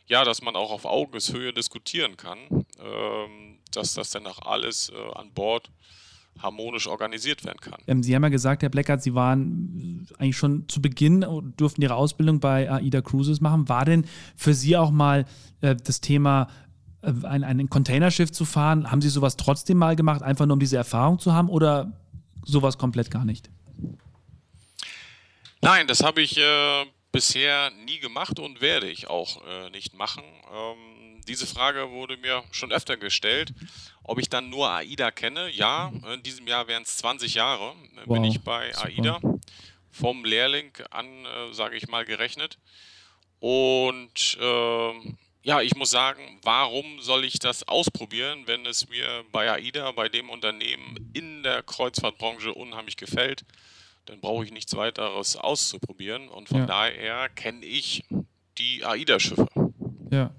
ja, 0.07 0.23
dass 0.23 0.41
man 0.41 0.55
auch 0.55 0.71
auf 0.71 0.85
Augenhöhe 0.85 1.53
diskutieren 1.53 2.17
kann, 2.17 2.39
ähm, 2.51 3.59
dass 3.71 3.93
das 3.93 4.09
dann 4.09 4.25
auch 4.27 4.41
alles 4.41 4.89
äh, 4.89 5.17
an 5.17 5.31
Bord 5.31 5.69
harmonisch 6.39 6.87
organisiert 6.87 7.45
werden 7.45 7.59
kann. 7.61 7.79
Ähm, 7.85 8.01
Sie 8.01 8.15
haben 8.15 8.23
ja 8.23 8.29
gesagt, 8.29 8.63
Herr 8.63 8.69
Bleckert, 8.69 9.03
Sie 9.03 9.13
waren 9.13 10.07
äh, 10.09 10.21
eigentlich 10.21 10.37
schon 10.37 10.67
zu 10.67 10.81
Beginn, 10.81 11.21
äh, 11.21 11.27
durften 11.55 11.83
Ihre 11.83 11.95
Ausbildung 11.95 12.39
bei 12.39 12.69
AIDA 12.71 13.01
Cruises 13.01 13.39
machen. 13.39 13.69
War 13.69 13.85
denn 13.85 14.05
für 14.35 14.53
Sie 14.53 14.75
auch 14.75 14.91
mal 14.91 15.25
das 15.61 16.01
Thema 16.01 16.49
ein, 17.01 17.45
ein 17.45 17.69
Containerschiff 17.69 18.33
zu 18.33 18.43
fahren? 18.43 18.91
Haben 18.91 18.99
Sie 18.99 19.07
sowas 19.07 19.37
trotzdem 19.37 19.77
mal 19.77 19.95
gemacht, 19.95 20.21
einfach 20.21 20.45
nur 20.45 20.55
um 20.55 20.59
diese 20.59 20.75
Erfahrung 20.75 21.19
zu 21.19 21.31
haben? 21.31 21.47
Oder 21.47 21.93
sowas 22.45 22.77
komplett 22.77 23.11
gar 23.11 23.25
nicht? 23.25 23.49
Nein, 25.61 25.87
das 25.87 26.03
habe 26.03 26.21
ich 26.21 26.37
äh, 26.37 26.85
bisher 27.11 27.71
nie 27.85 27.99
gemacht 27.99 28.39
und 28.39 28.59
werde 28.59 28.89
ich 28.89 29.07
auch 29.07 29.41
äh, 29.47 29.69
nicht 29.69 29.93
machen. 29.93 30.23
Ähm, 30.51 31.21
diese 31.27 31.47
Frage 31.47 31.89
wurde 31.91 32.17
mir 32.17 32.43
schon 32.51 32.71
öfter 32.71 32.97
gestellt, 32.97 33.53
ob 34.03 34.19
ich 34.19 34.29
dann 34.29 34.49
nur 34.49 34.69
AIDA 34.69 35.11
kenne. 35.11 35.49
Ja, 35.51 35.91
in 36.13 36.21
diesem 36.23 36.47
Jahr 36.47 36.67
wären 36.67 36.83
es 36.83 36.97
20 36.97 37.35
Jahre, 37.35 37.69
äh, 37.95 38.01
wow, 38.05 38.15
bin 38.15 38.25
ich 38.25 38.41
bei 38.41 38.73
super. 38.73 38.87
AIDA. 38.87 39.21
Vom 39.89 40.25
Lehrling 40.25 40.71
an, 40.89 41.05
äh, 41.05 41.53
sage 41.53 41.77
ich 41.77 41.87
mal, 41.87 42.03
gerechnet. 42.03 42.57
Und 43.39 44.37
ähm, 44.41 45.17
ja, 45.43 45.61
ich 45.61 45.75
muss 45.75 45.91
sagen, 45.91 46.21
warum 46.43 47.01
soll 47.01 47.25
ich 47.25 47.37
das 47.37 47.67
ausprobieren, 47.67 48.43
wenn 48.45 48.65
es 48.65 48.89
mir 48.89 49.25
bei 49.31 49.51
AIDA, 49.51 49.91
bei 49.91 50.07
dem 50.07 50.29
Unternehmen 50.29 51.11
in 51.13 51.43
der 51.43 51.63
Kreuzfahrtbranche 51.63 52.53
unheimlich 52.53 52.95
gefällt? 52.95 53.45
Dann 54.05 54.21
brauche 54.21 54.45
ich 54.45 54.51
nichts 54.51 54.75
weiteres 54.75 55.35
auszuprobieren 55.35 56.29
und 56.29 56.47
von 56.47 56.59
ja. 56.59 56.65
daher 56.65 57.29
kenne 57.29 57.65
ich 57.65 58.03
die 58.57 58.85
AIDA-Schiffe. 58.85 59.47
Ja. 60.11 60.31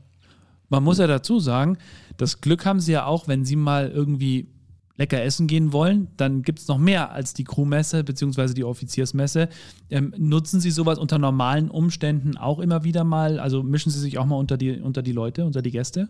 Man 0.70 0.82
muss 0.82 0.98
ja 0.98 1.06
dazu 1.06 1.38
sagen, 1.38 1.78
das 2.16 2.40
Glück 2.40 2.64
haben 2.64 2.80
sie 2.80 2.92
ja 2.92 3.06
auch, 3.06 3.28
wenn 3.28 3.44
sie 3.44 3.56
mal 3.56 3.90
irgendwie 3.90 4.48
lecker 4.96 5.22
essen 5.22 5.46
gehen 5.46 5.72
wollen, 5.72 6.08
dann 6.16 6.42
gibt 6.42 6.60
es 6.60 6.68
noch 6.68 6.78
mehr 6.78 7.10
als 7.10 7.34
die 7.34 7.44
Crewmesse 7.44 8.04
bzw. 8.04 8.54
die 8.54 8.64
Offiziersmesse. 8.64 9.48
Ähm, 9.90 10.14
nutzen 10.16 10.60
Sie 10.60 10.70
sowas 10.70 10.98
unter 10.98 11.18
normalen 11.18 11.70
Umständen 11.70 12.36
auch 12.36 12.60
immer 12.60 12.84
wieder 12.84 13.04
mal? 13.04 13.40
Also 13.40 13.62
mischen 13.62 13.90
Sie 13.90 14.00
sich 14.00 14.18
auch 14.18 14.26
mal 14.26 14.36
unter 14.36 14.56
die, 14.56 14.80
unter 14.80 15.02
die 15.02 15.12
Leute, 15.12 15.44
unter 15.44 15.62
die 15.62 15.72
Gäste? 15.72 16.08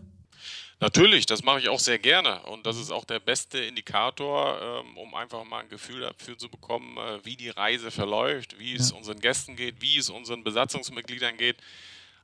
Natürlich, 0.81 1.25
das 1.25 1.41
mache 1.41 1.59
ich 1.59 1.69
auch 1.69 1.79
sehr 1.79 1.99
gerne 1.99 2.41
und 2.43 2.65
das 2.65 2.77
ist 2.77 2.91
auch 2.91 3.05
der 3.05 3.19
beste 3.19 3.59
Indikator, 3.59 4.59
ähm, 4.61 4.97
um 4.97 5.15
einfach 5.15 5.45
mal 5.45 5.59
ein 5.59 5.69
Gefühl 5.69 6.01
dafür 6.01 6.37
zu 6.37 6.49
bekommen, 6.49 6.97
äh, 6.97 7.23
wie 7.23 7.37
die 7.37 7.49
Reise 7.49 7.91
verläuft, 7.91 8.59
wie 8.59 8.75
es 8.75 8.91
unseren 8.91 9.21
Gästen 9.21 9.55
geht, 9.55 9.81
wie 9.81 9.97
es 9.97 10.09
unseren 10.09 10.43
Besatzungsmitgliedern 10.43 11.37
geht. 11.37 11.57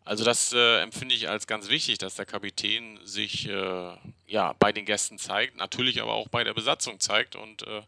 Also 0.04 0.24
das 0.24 0.52
äh, 0.54 0.82
empfinde 0.82 1.14
ich 1.14 1.30
als 1.30 1.46
ganz 1.46 1.70
wichtig, 1.70 2.00
dass 2.00 2.16
der 2.16 2.26
Kapitän 2.26 3.00
sich 3.04 3.48
äh, 3.48 3.96
ja 4.28 4.54
bei 4.60 4.72
den 4.72 4.86
Gästen 4.86 5.20
zeigt, 5.20 5.58
natürlich 5.58 6.02
aber 6.02 6.14
auch 6.14 6.28
bei 6.28 6.44
der 6.44 6.54
Besatzung 6.54 7.00
zeigt 7.00 7.36
und 7.36 7.66
äh, 7.68 7.84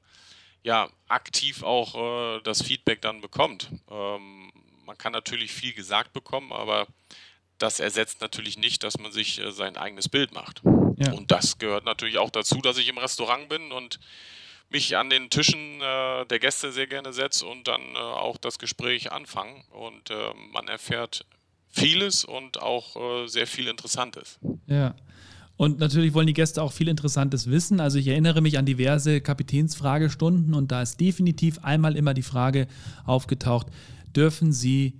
ja 0.61 0.89
aktiv 1.07 1.63
auch 1.63 1.95
äh, 2.37 2.41
das 2.43 2.61
Feedback 2.61 3.01
dann 3.01 3.21
bekommt. 3.21 3.69
Ähm, 3.89 4.51
man 4.85 4.97
kann 4.97 5.11
natürlich 5.11 5.51
viel 5.51 5.73
gesagt 5.73 6.13
bekommen, 6.13 6.51
aber 6.51 6.87
das 7.57 7.79
ersetzt 7.79 8.21
natürlich 8.21 8.57
nicht, 8.57 8.83
dass 8.83 8.99
man 8.99 9.11
sich 9.11 9.39
äh, 9.39 9.51
sein 9.51 9.75
eigenes 9.75 10.07
Bild 10.07 10.33
macht. 10.33 10.61
Ja. 10.97 11.13
Und 11.13 11.31
das 11.31 11.57
gehört 11.57 11.85
natürlich 11.85 12.19
auch 12.19 12.29
dazu, 12.29 12.61
dass 12.61 12.77
ich 12.77 12.89
im 12.89 12.99
Restaurant 12.99 13.49
bin 13.49 13.71
und 13.71 13.99
mich 14.69 14.97
an 14.97 15.09
den 15.09 15.31
Tischen 15.31 15.81
äh, 15.81 16.25
der 16.27 16.39
Gäste 16.39 16.71
sehr 16.71 16.87
gerne 16.87 17.11
setze 17.11 17.47
und 17.47 17.67
dann 17.67 17.95
auch 17.95 18.37
das 18.37 18.59
Gespräch 18.59 19.11
anfange 19.11 19.63
und 19.71 20.11
man 20.51 20.67
erfährt 20.67 21.25
vieles 21.73 22.23
und 22.23 22.61
auch 22.61 22.95
äh, 22.95 23.27
sehr 23.27 23.47
viel 23.47 23.67
Interessantes. 23.67 24.39
Ja. 24.67 24.95
Und 25.57 25.79
natürlich 25.79 26.13
wollen 26.13 26.27
die 26.27 26.33
Gäste 26.33 26.61
auch 26.61 26.71
viel 26.71 26.87
Interessantes 26.87 27.49
wissen. 27.49 27.79
Also 27.79 27.97
ich 27.97 28.07
erinnere 28.07 28.41
mich 28.41 28.57
an 28.57 28.65
diverse 28.65 29.21
Kapitänsfragestunden 29.21 30.53
und 30.53 30.71
da 30.71 30.81
ist 30.81 30.99
definitiv 30.99 31.59
einmal 31.63 31.95
immer 31.95 32.13
die 32.13 32.23
Frage 32.23 32.67
aufgetaucht, 33.05 33.67
dürfen 34.15 34.51
Sie 34.51 34.93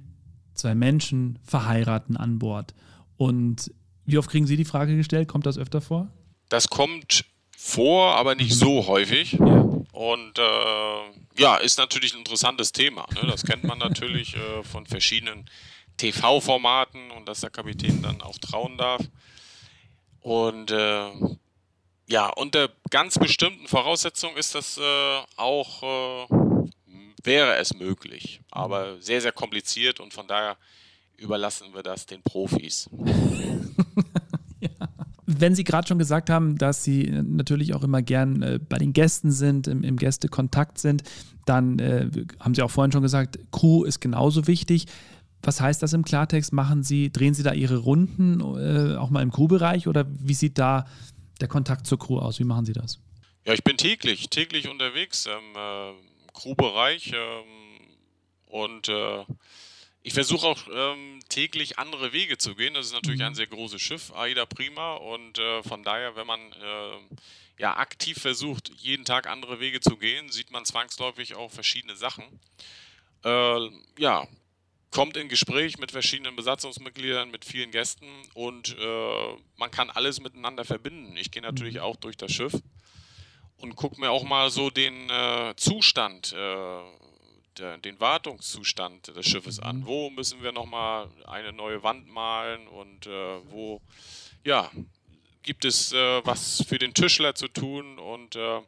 zwei 0.53 0.75
Menschen 0.75 1.39
verheiraten 1.44 2.18
an 2.18 2.39
Bord? 2.39 2.74
Und 3.18 3.72
wie 4.06 4.18
oft 4.18 4.30
kriegen 4.30 4.48
Sie 4.48 4.58
die 4.58 4.65
Frage 4.65 4.96
gestellt? 4.96 5.27
Kommt 5.27 5.46
das 5.46 5.58
öfter 5.58 5.82
vor? 5.82 6.10
Das 6.50 6.68
kommt 6.68 7.25
vor, 7.58 8.15
aber 8.15 8.36
nicht 8.36 8.53
so 8.53 8.88
häufig. 8.88 9.34
Ja. 9.34 9.62
Und 9.92 10.39
äh, 10.39 11.42
ja, 11.42 11.56
ist 11.58 11.77
natürlich 11.77 12.13
ein 12.13 12.20
interessantes 12.20 12.72
Thema. 12.72 13.06
Ne? 13.15 13.27
Das 13.27 13.44
kennt 13.44 13.63
man 13.63 13.77
natürlich 13.77 14.36
äh, 14.36 14.63
von 14.63 14.86
verschiedenen 14.86 15.46
TV-Formaten 15.97 17.12
und 17.12 17.27
dass 17.27 17.41
der 17.41 17.50
Kapitän 17.50 18.01
dann 18.01 18.21
auch 18.21 18.38
trauen 18.38 18.77
darf. 18.77 19.01
Und 20.21 20.71
äh, 20.71 21.12
ja, 22.07 22.29
unter 22.29 22.69
ganz 22.89 23.17
bestimmten 23.17 23.67
Voraussetzungen 23.67 24.38
ist 24.38 24.55
das 24.55 24.77
äh, 24.77 24.81
auch, 25.38 25.83
äh, 25.83 26.27
wäre 27.23 27.57
es 27.57 27.73
möglich, 27.73 28.41
aber 28.51 29.01
sehr, 29.01 29.21
sehr 29.21 29.31
kompliziert 29.31 30.00
und 30.00 30.13
von 30.13 30.27
daher 30.27 30.57
überlassen 31.17 31.73
wir 31.73 31.83
das 31.83 32.05
den 32.05 32.21
Profis. 32.21 32.89
Wenn 35.25 35.55
Sie 35.55 35.63
gerade 35.63 35.88
schon 35.88 35.97
gesagt 36.00 36.29
haben, 36.29 36.57
dass 36.57 36.83
Sie 36.83 37.09
natürlich 37.09 37.73
auch 37.73 37.83
immer 37.83 38.01
gern 38.01 38.41
äh, 38.41 38.59
bei 38.59 38.77
den 38.77 38.93
Gästen 38.93 39.31
sind, 39.31 39.67
im, 39.67 39.83
im 39.83 39.97
Gästekontakt 39.97 40.77
sind, 40.77 41.03
dann 41.45 41.79
äh, 41.79 42.09
haben 42.39 42.53
Sie 42.55 42.62
auch 42.62 42.71
vorhin 42.71 42.91
schon 42.91 43.01
gesagt, 43.01 43.39
Crew 43.51 43.83
ist 43.83 44.00
genauso 44.00 44.47
wichtig. 44.47 44.85
Was 45.43 45.59
heißt 45.59 45.83
das 45.83 45.91
im 45.91 46.05
Klartext? 46.05 46.53
Machen 46.53 46.83
Sie, 46.83 47.12
drehen 47.12 47.33
Sie 47.33 47.43
da 47.43 47.53
Ihre 47.53 47.77
Runden 47.77 48.39
äh, 48.39 48.95
auch 48.95 49.09
mal 49.09 49.21
im 49.21 49.31
Crewbereich 49.31 49.88
oder 49.88 50.05
wie 50.07 50.33
sieht 50.33 50.57
da 50.57 50.88
der 51.41 51.50
Kontakt 51.50 51.85
zur 51.85 52.00
Crew 52.00 52.19
aus? 52.19 52.39
Wie 52.39 52.45
machen 52.45 52.65
Sie 52.65 52.73
das? 52.73 53.00
Ja, 53.45 53.53
ich 53.53 53.63
bin 53.63 53.75
täglich, 53.75 54.29
täglich 54.29 54.69
unterwegs 54.69 55.25
im 55.25 55.55
äh, 55.55 55.93
Crewbereich 56.33 57.12
ähm, 57.13 57.88
und 58.45 58.88
äh, 58.88 59.25
ich 60.01 60.13
versuche 60.13 60.47
auch 60.47 60.59
ähm, 60.73 61.19
täglich 61.27 61.77
andere 61.77 62.13
Wege 62.13 62.38
zu 62.38 62.55
gehen. 62.55 62.73
Das 62.73 62.85
ist 62.85 62.93
natürlich 62.93 63.19
mhm. 63.19 63.27
ein 63.27 63.35
sehr 63.35 63.47
großes 63.47 63.81
Schiff, 63.81 64.13
AIDA 64.13 64.45
Prima 64.45 64.95
und 64.95 65.39
äh, 65.39 65.62
von 65.63 65.83
daher, 65.83 66.15
wenn 66.15 66.27
man 66.27 66.39
äh, 66.39 67.15
ja 67.59 67.75
aktiv 67.75 68.17
versucht, 68.17 68.71
jeden 68.77 69.03
Tag 69.03 69.27
andere 69.27 69.59
Wege 69.59 69.81
zu 69.81 69.97
gehen, 69.97 70.29
sieht 70.29 70.51
man 70.51 70.63
zwangsläufig 70.63 71.35
auch 71.35 71.51
verschiedene 71.51 71.97
Sachen. 71.97 72.23
äh, 73.25 73.69
ja, 73.97 74.25
kommt 74.93 75.17
in 75.17 75.27
Gespräch 75.27 75.79
mit 75.79 75.91
verschiedenen 75.91 76.35
Besatzungsmitgliedern, 76.35 77.31
mit 77.31 77.45
vielen 77.45 77.71
Gästen 77.71 78.07
und 78.35 78.77
äh, 78.79 79.38
man 79.57 79.71
kann 79.71 79.89
alles 79.89 80.21
miteinander 80.21 80.65
verbinden. 80.65 81.17
Ich 81.17 81.31
gehe 81.31 81.41
natürlich 81.41 81.75
mhm. 81.75 81.81
auch 81.81 81.95
durch 81.95 82.15
das 82.15 82.31
Schiff 82.31 82.53
und 83.57 83.75
gucke 83.75 84.00
mir 84.00 84.12
auch 84.12 84.23
mal 84.23 84.51
so 84.51 84.69
den 84.69 85.09
äh, 85.09 85.55
Zustand, 85.57 86.33
äh, 86.33 86.81
der, 87.57 87.79
den 87.79 88.00
Wartungszustand 88.00 89.15
des 89.15 89.25
Schiffes 89.25 89.59
an. 89.59 89.79
Mhm. 89.79 89.85
Wo 89.88 90.09
müssen 90.12 90.43
wir 90.43 90.51
nochmal 90.51 91.09
eine 91.25 91.51
neue 91.53 91.81
Wand 91.81 92.07
malen 92.07 92.67
und 92.67 93.07
äh, 93.07 93.39
wo, 93.50 93.81
ja, 94.45 94.69
gibt 95.41 95.65
es 95.65 95.91
äh, 95.91 96.21
was 96.23 96.63
für 96.67 96.77
den 96.77 96.93
Tischler 96.93 97.33
zu 97.33 97.47
tun 97.47 97.97
und 97.97 98.35
äh, 98.35 98.62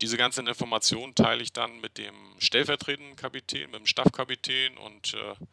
diese 0.00 0.16
ganzen 0.16 0.46
Informationen 0.46 1.14
teile 1.14 1.42
ich 1.42 1.52
dann 1.52 1.80
mit 1.80 1.98
dem 1.98 2.14
stellvertretenden 2.38 3.16
Kapitän, 3.16 3.70
mit 3.70 3.80
dem 3.80 3.86
Staffkapitän 3.86 4.76
und 4.78 5.14
äh, 5.14 5.44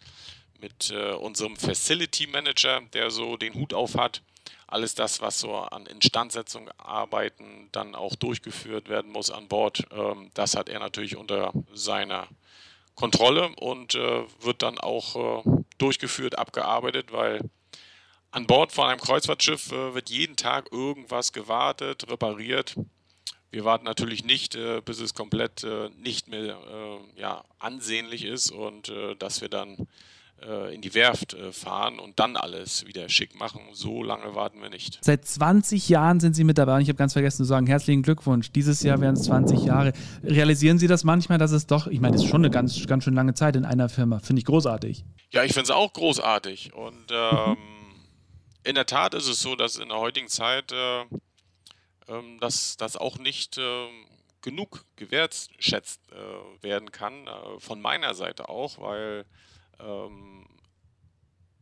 mit 0.60 0.90
äh, 0.90 1.12
unserem 1.12 1.58
Facility 1.58 2.28
Manager, 2.28 2.82
der 2.94 3.12
so 3.12 3.38
den 3.38 3.54
Hut 3.56 3.74
auf 3.74 3.96
hat. 3.96 4.22
Alles 4.66 4.96
das, 4.96 5.22
was 5.22 5.40
so 5.40 5.56
an 5.56 5.86
Instandsetzung 5.86 6.70
arbeiten 6.78 7.70
dann 7.72 7.96
auch 7.96 8.16
durchgeführt 8.16 8.90
werden 8.90 9.12
muss 9.12 9.32
an 9.32 9.48
Bord, 9.48 9.86
ähm, 9.92 10.32
das 10.34 10.56
hat 10.56 10.70
er 10.70 10.80
natürlich 10.80 11.16
unter 11.16 11.54
seiner 11.74 12.28
Kontrolle 12.96 13.50
und 13.58 13.96
äh, 13.96 14.24
wird 14.42 14.64
dann 14.64 14.80
auch 14.80 15.44
durchgeführt, 15.78 16.38
abgearbeitet, 16.38 17.12
weil 17.12 17.42
an 18.32 18.48
Bord 18.48 18.72
von 18.72 18.88
einem 18.88 19.00
Kreuzfahrtschiff 19.00 19.70
wird 19.72 20.10
jeden 20.10 20.36
Tag 20.36 20.72
irgendwas 20.72 21.32
gewartet, 21.32 22.10
repariert 22.10 22.76
wir 23.52 23.66
warten 23.66 23.86
natürlich 23.86 24.26
nicht, 24.26 24.56
äh, 24.56 24.82
bis 24.84 25.00
es 25.00 25.14
komplett 25.14 25.64
äh, 25.64 25.90
nicht 25.98 26.28
mehr 26.28 26.58
äh, 26.58 27.20
ja, 27.22 27.44
ansehnlich 27.60 28.26
ist 28.26 28.52
und 28.52 28.90
äh, 28.90 29.16
dass 29.16 29.42
wir 29.42 29.50
dann 29.50 29.88
äh, 30.46 30.76
in 30.76 30.82
die 30.82 30.94
Werft 30.94 31.34
äh, 31.34 31.52
fahren 31.52 32.00
und 32.00 32.20
dann 32.20 32.36
alles 32.36 32.86
wieder 32.86 33.10
schick 33.10 33.40
machen. 33.40 33.62
So 33.74 34.04
lange 34.04 34.36
warten 34.36 34.62
wir 34.62 34.70
nicht. 34.70 35.00
Seit 35.02 35.26
20 35.26 35.90
Jahren 35.90 36.20
sind 36.20 36.36
Sie 36.36 36.44
mit 36.44 36.58
dabei 36.58 36.76
und 36.76 36.82
ich 36.82 36.90
habe 36.90 36.98
ganz 36.98 37.14
vergessen 37.14 37.38
zu 37.38 37.44
sagen, 37.46 37.68
herzlichen 37.68 38.04
Glückwunsch. 38.04 38.52
Dieses 38.52 38.84
Jahr 38.84 39.02
wären 39.02 39.16
es 39.16 39.24
20 39.24 39.64
Jahre. 39.64 39.94
Realisieren 40.24 40.78
Sie 40.78 40.88
das 40.88 41.04
manchmal, 41.04 41.38
dass 41.38 41.52
es 41.52 41.68
doch, 41.68 41.88
ich 41.88 42.00
meine, 42.00 42.16
das 42.16 42.24
ist 42.24 42.30
schon 42.30 42.42
eine 42.42 42.52
ganz, 42.52 42.86
ganz 42.86 43.04
schön 43.04 43.16
lange 43.16 43.34
Zeit 43.34 43.56
in 43.56 43.66
einer 43.66 43.90
Firma. 43.90 44.20
Finde 44.20 44.42
ich 44.42 44.46
großartig. 44.46 45.06
Ja, 45.32 45.44
ich 45.44 45.54
finde 45.54 45.64
es 45.64 45.72
auch 45.72 45.92
großartig 45.94 46.74
und 46.74 47.08
ähm, 47.12 47.58
in 48.64 48.76
der 48.76 48.86
Tat 48.86 49.14
ist 49.14 49.28
es 49.28 49.40
so, 49.40 49.56
dass 49.56 49.78
in 49.78 49.90
der 49.90 49.98
heutigen 49.98 50.28
Zeit 50.28 50.74
ähm, 52.08 52.40
dass 52.40 52.78
das 52.78 52.98
auch 52.98 53.18
nicht 53.18 53.58
ähm, 53.58 54.06
genug 54.42 54.86
gewertschätzt 54.96 56.02
äh, 56.12 56.64
werden 56.64 56.92
kann, 56.92 57.28
äh, 57.28 57.60
von 57.60 57.82
meiner 57.82 58.14
Seite 58.14 58.50
auch, 58.50 58.80
weil 58.80 59.26
ähm, 59.80 60.46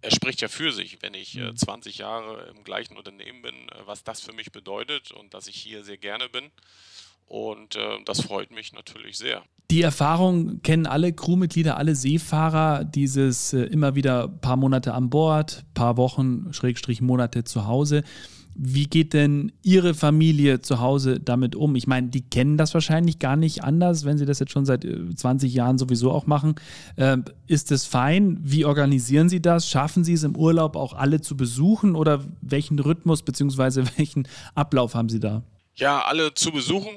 er 0.02 0.12
spricht 0.12 0.42
ja 0.42 0.48
für 0.48 0.72
sich, 0.72 1.02
wenn 1.02 1.14
ich 1.14 1.38
äh, 1.38 1.54
20 1.54 1.98
mhm. 1.98 2.02
Jahre 2.02 2.54
im 2.56 2.64
gleichen 2.64 2.96
Unternehmen 2.96 3.42
bin, 3.42 3.56
äh, 3.56 3.82
was 3.86 4.04
das 4.04 4.22
für 4.22 4.34
mich 4.34 4.52
bedeutet 4.52 5.12
und 5.12 5.34
dass 5.34 5.48
ich 5.48 5.56
hier 5.56 5.84
sehr 5.84 5.98
gerne 5.98 6.30
bin. 6.30 6.52
Und 7.28 7.76
äh, 7.76 7.98
das 8.06 8.22
freut 8.22 8.52
mich 8.52 8.74
natürlich 8.74 9.18
sehr. 9.18 9.44
Die 9.72 9.82
Erfahrung 9.82 10.62
kennen 10.62 10.86
alle 10.86 11.12
Crewmitglieder, 11.12 11.78
alle 11.78 11.96
Seefahrer, 11.96 12.84
dieses 12.86 13.52
äh, 13.54 13.64
immer 13.64 13.96
wieder 13.96 14.28
paar 14.28 14.58
Monate 14.58 14.94
an 14.94 15.10
Bord, 15.10 15.66
paar 15.74 15.98
Wochen, 15.98 16.54
Schrägstrich 16.54 17.02
Monate 17.02 17.44
zu 17.44 17.66
Hause. 17.66 18.04
Wie 18.58 18.86
geht 18.86 19.14
denn 19.14 19.52
Ihre 19.64 19.94
Familie 19.94 20.62
zu 20.62 20.80
Hause 20.80 21.20
damit 21.20 21.58
um? 21.58 21.76
Ich 21.76 21.88
meine, 21.88 22.08
die 22.08 22.22
kennen 22.22 22.58
das 22.58 22.74
wahrscheinlich 22.74 23.20
gar 23.20 23.36
nicht 23.36 23.66
anders, 23.66 24.06
wenn 24.06 24.18
Sie 24.18 24.26
das 24.26 24.40
jetzt 24.40 24.54
schon 24.54 24.66
seit 24.66 24.84
20 24.84 25.52
äh, 25.52 25.56
Jahren 25.56 25.78
sowieso 25.78 26.12
auch 26.12 26.26
machen. 26.26 26.56
Äh, 26.96 27.18
ist 27.48 27.72
es 27.72 27.86
fein? 27.86 28.40
Wie 28.42 28.64
organisieren 28.64 29.28
Sie 29.28 29.42
das? 29.42 29.70
Schaffen 29.70 30.06
Sie 30.06 30.14
es 30.14 30.24
im 30.24 30.38
Urlaub 30.38 30.78
auch 30.78 30.94
alle 30.94 31.20
zu 31.20 31.36
besuchen 31.36 31.96
oder 31.96 32.24
welchen 32.42 32.80
Rhythmus 32.80 33.24
bzw. 33.24 33.84
welchen 33.98 34.26
Ablauf 34.56 34.96
haben 34.96 35.10
Sie 35.10 35.20
da? 35.20 35.44
Ja, 35.76 36.04
alle 36.06 36.34
zu 36.34 36.54
besuchen 36.54 36.94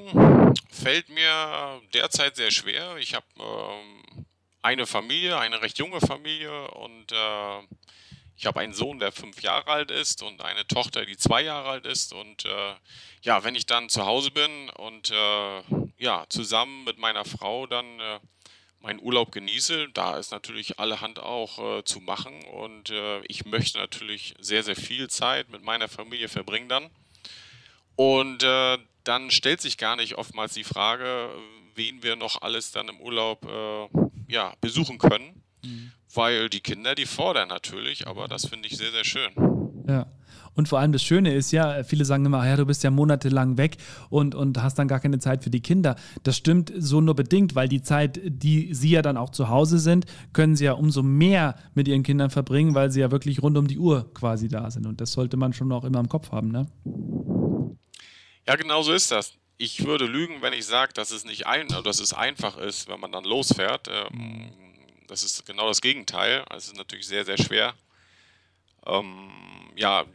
fällt 0.71 1.09
mir 1.09 1.81
derzeit 1.93 2.37
sehr 2.37 2.51
schwer. 2.51 2.95
Ich 2.97 3.13
habe 3.13 3.25
ähm, 3.37 4.25
eine 4.61 4.85
Familie, 4.85 5.37
eine 5.37 5.61
recht 5.61 5.77
junge 5.77 5.99
Familie 5.99 6.71
und 6.71 7.11
äh, 7.11 7.67
ich 8.39 8.45
habe 8.45 8.61
einen 8.61 8.73
Sohn, 8.73 8.99
der 8.99 9.11
fünf 9.11 9.41
Jahre 9.41 9.67
alt 9.67 9.91
ist 9.91 10.23
und 10.23 10.41
eine 10.41 10.65
Tochter, 10.65 11.05
die 11.05 11.17
zwei 11.17 11.41
Jahre 11.41 11.67
alt 11.67 11.85
ist. 11.85 12.13
Und 12.13 12.45
äh, 12.45 12.73
ja, 13.21 13.43
wenn 13.43 13.53
ich 13.53 13.65
dann 13.65 13.89
zu 13.89 14.05
Hause 14.05 14.31
bin 14.31 14.69
und 14.69 15.11
äh, 15.11 15.61
ja, 15.97 16.25
zusammen 16.29 16.85
mit 16.85 16.97
meiner 16.97 17.25
Frau 17.25 17.67
dann 17.67 17.99
äh, 17.99 18.19
meinen 18.79 19.01
Urlaub 19.01 19.33
genieße, 19.33 19.89
da 19.89 20.17
ist 20.17 20.31
natürlich 20.31 20.79
allerhand 20.79 21.19
auch 21.19 21.79
äh, 21.79 21.83
zu 21.83 21.99
machen. 21.99 22.41
Und 22.45 22.91
äh, 22.91 23.19
ich 23.25 23.43
möchte 23.43 23.77
natürlich 23.77 24.35
sehr, 24.39 24.63
sehr 24.63 24.77
viel 24.77 25.09
Zeit 25.09 25.49
mit 25.49 25.65
meiner 25.65 25.89
Familie 25.89 26.29
verbringen 26.29 26.69
dann. 26.69 26.89
Und 27.97 28.43
äh, 28.43 28.77
dann 29.03 29.31
stellt 29.31 29.59
sich 29.59 29.77
gar 29.77 29.97
nicht 29.97 30.15
oftmals 30.15 30.53
die 30.53 30.63
Frage, 30.63 31.29
wen 31.75 32.03
wir 32.03 32.15
noch 32.15 32.41
alles 32.41 32.71
dann 32.71 32.87
im 32.87 33.01
Urlaub 33.01 33.45
ja, 34.27 34.53
besuchen 34.61 34.97
können. 34.97 35.43
Mhm 35.61 35.91
weil 36.13 36.49
die 36.49 36.61
Kinder, 36.61 36.95
die 36.95 37.05
fordern 37.05 37.49
natürlich, 37.49 38.07
aber 38.07 38.27
das 38.27 38.47
finde 38.47 38.67
ich 38.67 38.77
sehr, 38.77 38.91
sehr 38.91 39.05
schön. 39.05 39.31
Ja. 39.87 40.07
Und 40.55 40.67
vor 40.67 40.79
allem 40.79 40.91
das 40.91 41.03
Schöne 41.03 41.33
ist 41.33 41.51
ja, 41.51 41.83
viele 41.83 42.03
sagen 42.03 42.25
immer, 42.25 42.45
ja, 42.45 42.57
du 42.57 42.65
bist 42.65 42.83
ja 42.83 42.91
monatelang 42.91 43.57
weg 43.57 43.77
und, 44.09 44.35
und 44.35 44.61
hast 44.61 44.77
dann 44.77 44.87
gar 44.87 44.99
keine 44.99 45.19
Zeit 45.19 45.43
für 45.43 45.49
die 45.49 45.61
Kinder. 45.61 45.95
Das 46.23 46.35
stimmt 46.35 46.73
so 46.75 46.99
nur 46.99 47.15
bedingt, 47.15 47.55
weil 47.55 47.69
die 47.69 47.81
Zeit, 47.81 48.19
die 48.23 48.73
sie 48.73 48.89
ja 48.89 49.01
dann 49.01 49.15
auch 49.15 49.29
zu 49.29 49.47
Hause 49.47 49.79
sind, 49.79 50.05
können 50.33 50.55
sie 50.55 50.65
ja 50.65 50.73
umso 50.73 51.01
mehr 51.01 51.55
mit 51.75 51.87
ihren 51.87 52.03
Kindern 52.03 52.29
verbringen, 52.29 52.75
weil 52.75 52.91
sie 52.91 52.99
ja 52.99 53.11
wirklich 53.11 53.41
rund 53.41 53.57
um 53.57 53.67
die 53.67 53.79
Uhr 53.79 54.13
quasi 54.13 54.49
da 54.49 54.69
sind. 54.69 54.85
Und 54.85 54.99
das 54.99 55.13
sollte 55.13 55.37
man 55.37 55.53
schon 55.53 55.71
auch 55.71 55.85
immer 55.85 55.99
im 55.99 56.09
Kopf 56.09 56.31
haben, 56.31 56.49
ne? 56.49 56.65
Ja, 58.47 58.55
genau 58.55 58.81
so 58.81 58.91
ist 58.91 59.11
das. 59.11 59.33
Ich 59.57 59.85
würde 59.85 60.05
lügen, 60.05 60.41
wenn 60.41 60.53
ich 60.53 60.65
sage, 60.65 60.91
dass 60.93 61.11
es 61.11 61.23
nicht 61.23 61.45
ein, 61.47 61.67
dass 61.83 61.99
es 61.99 62.13
einfach 62.13 62.57
ist, 62.57 62.89
wenn 62.89 62.99
man 62.99 63.11
dann 63.11 63.23
losfährt. 63.23 63.87
Ähm, 63.89 64.51
das 65.09 65.23
ist 65.23 65.45
genau 65.45 65.67
das 65.67 65.81
Gegenteil. 65.81 66.43
Also 66.49 66.57
es 66.57 66.67
ist 66.67 66.77
natürlich 66.77 67.07
sehr, 67.07 67.25
sehr 67.25 67.37
schwer, 67.37 67.73
ähm, 68.85 69.31
ja, 69.75 70.05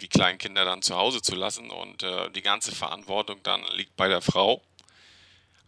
die 0.00 0.08
kleinen 0.08 0.38
Kinder 0.38 0.64
dann 0.64 0.82
zu 0.82 0.96
Hause 0.96 1.22
zu 1.22 1.34
lassen 1.34 1.70
und 1.70 2.02
äh, 2.02 2.30
die 2.30 2.42
ganze 2.42 2.72
Verantwortung 2.72 3.42
dann 3.42 3.64
liegt 3.74 3.96
bei 3.96 4.08
der 4.08 4.20
Frau. 4.20 4.62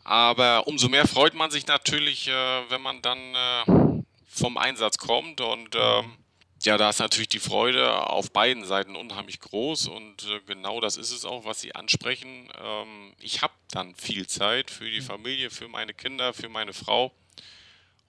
Aber 0.04 0.66
umso 0.66 0.88
mehr 0.88 1.08
freut 1.08 1.34
man 1.34 1.50
sich 1.50 1.66
natürlich, 1.66 2.28
äh, 2.28 2.70
wenn 2.70 2.82
man 2.82 3.00
dann 3.00 3.18
äh, 3.34 4.02
vom 4.28 4.58
Einsatz 4.58 4.98
kommt 4.98 5.40
und 5.40 5.74
ähm, 5.74 6.18
ja, 6.62 6.76
da 6.78 6.90
ist 6.90 6.98
natürlich 6.98 7.28
die 7.28 7.40
Freude 7.40 8.08
auf 8.08 8.30
beiden 8.30 8.64
Seiten 8.64 8.96
unheimlich 8.96 9.40
groß 9.40 9.88
und 9.88 10.24
äh, 10.24 10.40
genau 10.46 10.80
das 10.80 10.96
ist 10.96 11.10
es 11.10 11.24
auch, 11.24 11.44
was 11.44 11.60
Sie 11.60 11.74
ansprechen. 11.74 12.50
Ähm, 12.62 13.12
ich 13.20 13.42
habe 13.42 13.54
dann 13.70 13.94
viel 13.94 14.26
Zeit 14.26 14.70
für 14.70 14.90
die 14.90 15.00
Familie, 15.00 15.50
für 15.50 15.68
meine 15.68 15.94
Kinder, 15.94 16.34
für 16.34 16.48
meine 16.48 16.72
Frau 16.72 17.12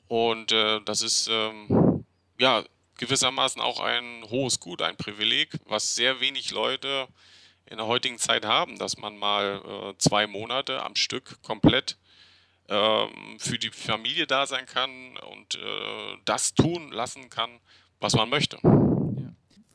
und 0.07 0.51
äh, 0.51 0.81
das 0.85 1.01
ist 1.01 1.27
ähm, 1.29 2.05
ja 2.37 2.63
gewissermaßen 2.97 3.61
auch 3.61 3.79
ein 3.79 4.23
hohes 4.29 4.59
Gut, 4.59 4.81
ein 4.81 4.97
Privileg, 4.97 5.49
was 5.65 5.95
sehr 5.95 6.19
wenig 6.19 6.51
Leute 6.51 7.07
in 7.65 7.77
der 7.77 7.87
heutigen 7.87 8.17
Zeit 8.17 8.45
haben, 8.45 8.77
dass 8.77 8.97
man 8.97 9.17
mal 9.17 9.61
äh, 9.65 9.97
zwei 9.97 10.27
Monate 10.27 10.83
am 10.83 10.95
Stück 10.95 11.41
komplett 11.41 11.97
ähm, 12.69 13.37
für 13.39 13.57
die 13.57 13.71
Familie 13.71 14.27
da 14.27 14.45
sein 14.45 14.65
kann 14.65 15.17
und 15.17 15.55
äh, 15.55 16.17
das 16.25 16.53
tun 16.53 16.91
lassen 16.91 17.29
kann, 17.29 17.59
was 17.99 18.15
man 18.15 18.29
möchte 18.29 18.59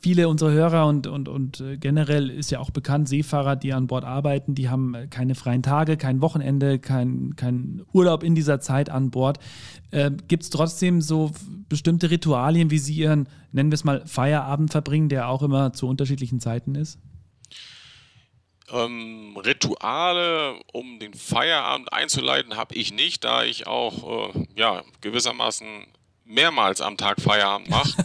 viele 0.00 0.28
unserer 0.28 0.50
Hörer 0.52 0.86
und, 0.86 1.06
und, 1.06 1.28
und 1.28 1.60
äh, 1.60 1.76
generell 1.76 2.30
ist 2.30 2.50
ja 2.50 2.58
auch 2.58 2.70
bekannt, 2.70 3.08
Seefahrer, 3.08 3.56
die 3.56 3.72
an 3.72 3.86
Bord 3.86 4.04
arbeiten, 4.04 4.54
die 4.54 4.68
haben 4.68 4.94
äh, 4.94 5.06
keine 5.06 5.34
freien 5.34 5.62
Tage, 5.62 5.96
kein 5.96 6.20
Wochenende, 6.20 6.78
kein, 6.78 7.36
kein 7.36 7.82
Urlaub 7.92 8.22
in 8.22 8.34
dieser 8.34 8.60
Zeit 8.60 8.88
an 8.90 9.10
Bord. 9.10 9.38
Äh, 9.90 10.10
Gibt 10.28 10.44
es 10.44 10.50
trotzdem 10.50 11.02
so 11.02 11.32
bestimmte 11.68 12.10
Ritualien, 12.10 12.70
wie 12.70 12.78
Sie 12.78 12.94
Ihren, 12.94 13.28
nennen 13.52 13.70
wir 13.70 13.74
es 13.74 13.84
mal, 13.84 14.06
Feierabend 14.06 14.70
verbringen, 14.70 15.08
der 15.08 15.28
auch 15.28 15.42
immer 15.42 15.72
zu 15.72 15.86
unterschiedlichen 15.86 16.40
Zeiten 16.40 16.74
ist? 16.74 16.98
Ähm, 18.72 19.36
Rituale, 19.36 20.54
um 20.72 20.98
den 20.98 21.14
Feierabend 21.14 21.92
einzuleiten, 21.92 22.56
habe 22.56 22.74
ich 22.74 22.92
nicht, 22.92 23.24
da 23.24 23.44
ich 23.44 23.66
auch 23.66 24.34
äh, 24.34 24.46
ja, 24.56 24.82
gewissermaßen 25.00 25.66
mehrmals 26.30 26.80
am 26.80 26.96
Tag 26.96 27.20
Feierabend 27.20 27.68
macht. 27.70 27.96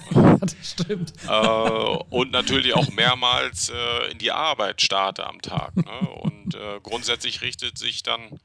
das 0.42 0.56
stimmt. 0.62 1.14
Äh, 1.28 1.98
und 2.10 2.32
natürlich 2.32 2.74
auch 2.74 2.90
mehrmals 2.90 3.70
äh, 3.70 4.12
in 4.12 4.18
die 4.18 4.32
Arbeit 4.32 4.82
starte 4.82 5.26
am 5.26 5.42
Tag. 5.42 5.76
Ne? 5.76 6.00
Und 6.22 6.56
äh, 6.56 6.80
grundsätzlich 6.82 7.42
richtet 7.42 7.78
sich 7.78 8.04
dann 8.04 8.40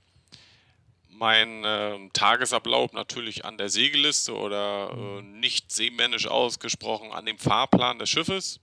mein 1.09 1.63
ähm, 1.67 2.11
Tagesablauf 2.15 2.93
natürlich 2.95 3.45
an 3.45 3.59
der 3.59 3.69
Segelliste 3.69 4.35
oder 4.35 4.91
äh, 4.97 5.23
nicht 5.23 5.71
seemännisch 5.71 6.27
ausgesprochen 6.27 7.13
an 7.13 7.27
dem 7.27 7.39
Fahrplan 7.39 7.99
des 7.99 8.09
Schiffes. 8.09 8.61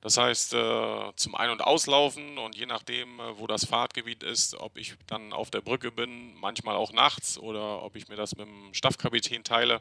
Das 0.00 0.16
heißt, 0.16 0.54
äh, 0.54 1.12
zum 1.16 1.34
Ein- 1.34 1.50
und 1.50 1.62
Auslaufen 1.62 2.38
und 2.38 2.54
je 2.54 2.66
nachdem, 2.66 3.18
äh, 3.18 3.38
wo 3.38 3.46
das 3.46 3.64
Fahrtgebiet 3.64 4.22
ist, 4.22 4.54
ob 4.54 4.76
ich 4.76 4.94
dann 5.06 5.32
auf 5.32 5.50
der 5.50 5.62
Brücke 5.62 5.90
bin, 5.90 6.34
manchmal 6.34 6.76
auch 6.76 6.92
nachts 6.92 7.38
oder 7.38 7.82
ob 7.82 7.96
ich 7.96 8.08
mir 8.08 8.16
das 8.16 8.36
mit 8.36 8.46
dem 8.46 8.74
Staffkapitän 8.74 9.42
teile. 9.42 9.80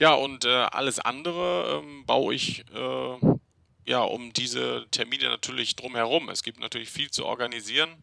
Ja, 0.00 0.14
und 0.14 0.46
äh, 0.46 0.48
alles 0.48 0.98
andere 0.98 1.82
ähm, 1.84 2.06
baue 2.06 2.34
ich 2.34 2.64
äh, 2.74 3.18
ja 3.84 4.00
um 4.00 4.32
diese 4.32 4.86
Termine 4.90 5.28
natürlich 5.28 5.76
drumherum. 5.76 6.30
Es 6.30 6.42
gibt 6.42 6.58
natürlich 6.58 6.88
viel 6.88 7.10
zu 7.10 7.26
organisieren. 7.26 8.02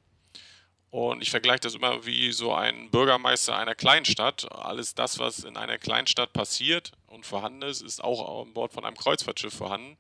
Und 0.91 1.23
ich 1.23 1.31
vergleiche 1.31 1.61
das 1.61 1.73
immer 1.73 2.05
wie 2.05 2.31
so 2.31 2.53
ein 2.53 2.91
Bürgermeister 2.91 3.57
einer 3.57 3.73
Kleinstadt. 3.73 4.47
Alles 4.51 4.93
das, 4.93 5.17
was 5.17 5.39
in 5.39 5.57
einer 5.57 5.79
Kleinstadt 5.79 6.33
passiert 6.33 6.91
und 7.07 7.25
vorhanden 7.25 7.63
ist, 7.63 7.81
ist 7.81 8.03
auch 8.03 8.43
an 8.43 8.53
Bord 8.53 8.73
von 8.73 8.85
einem 8.85 8.95
Kreuzfahrtschiff 8.95 9.55
vorhanden. 9.55 9.97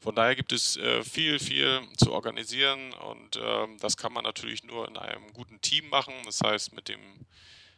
Von 0.00 0.14
daher 0.14 0.36
gibt 0.36 0.52
es 0.52 0.76
äh, 0.76 1.02
viel, 1.02 1.38
viel 1.38 1.80
zu 1.96 2.12
organisieren 2.12 2.92
und 2.92 3.36
äh, 3.36 3.68
das 3.80 3.96
kann 3.96 4.12
man 4.12 4.24
natürlich 4.24 4.64
nur 4.64 4.86
in 4.86 4.98
einem 4.98 5.32
guten 5.32 5.62
Team 5.62 5.88
machen. 5.88 6.12
Das 6.26 6.42
heißt, 6.42 6.74
mit 6.74 6.88
dem 6.88 7.00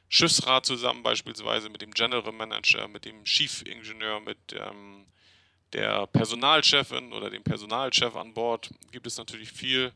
Schiffsrat 0.08 0.66
zusammen 0.66 1.02
beispielsweise, 1.02 1.68
mit 1.68 1.82
dem 1.82 1.92
General 1.92 2.32
Manager, 2.32 2.88
mit 2.88 3.04
dem 3.04 3.24
Chief 3.24 3.62
Ingenieur, 3.62 4.20
mit 4.20 4.38
ähm, 4.52 5.06
der 5.72 6.06
Personalchefin 6.06 7.12
oder 7.12 7.30
dem 7.30 7.42
Personalchef 7.42 8.14
an 8.14 8.32
Bord 8.32 8.70
gibt 8.92 9.06
es 9.06 9.16
natürlich 9.16 9.50
viel 9.50 9.92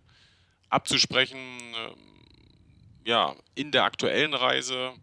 abzusprechen. 0.71 1.39
Äh, 1.75 3.09
ja, 3.09 3.37
in 3.55 3.71
der 3.71 3.85
aktuellen 3.85 4.35
Reise 4.35 4.95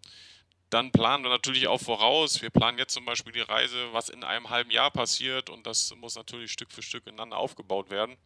dann 0.69 0.91
planen 0.91 1.23
wir 1.23 1.29
natürlich 1.29 1.67
auch 1.67 1.79
voraus. 1.79 2.41
Wir 2.41 2.49
planen 2.49 2.77
jetzt 2.77 2.93
zum 2.93 3.05
Beispiel 3.05 3.31
die 3.31 3.39
Reise, 3.39 3.93
was 3.93 4.09
in 4.09 4.23
einem 4.23 4.49
halben 4.49 4.71
Jahr 4.71 4.91
passiert 4.91 5.49
und 5.49 5.65
das 5.65 5.95
muss 5.95 6.15
natürlich 6.15 6.51
Stück 6.51 6.71
für 6.71 6.81
Stück 6.81 7.07
ineinander 7.07 7.37
aufgebaut 7.37 7.89
werden. 7.89 8.17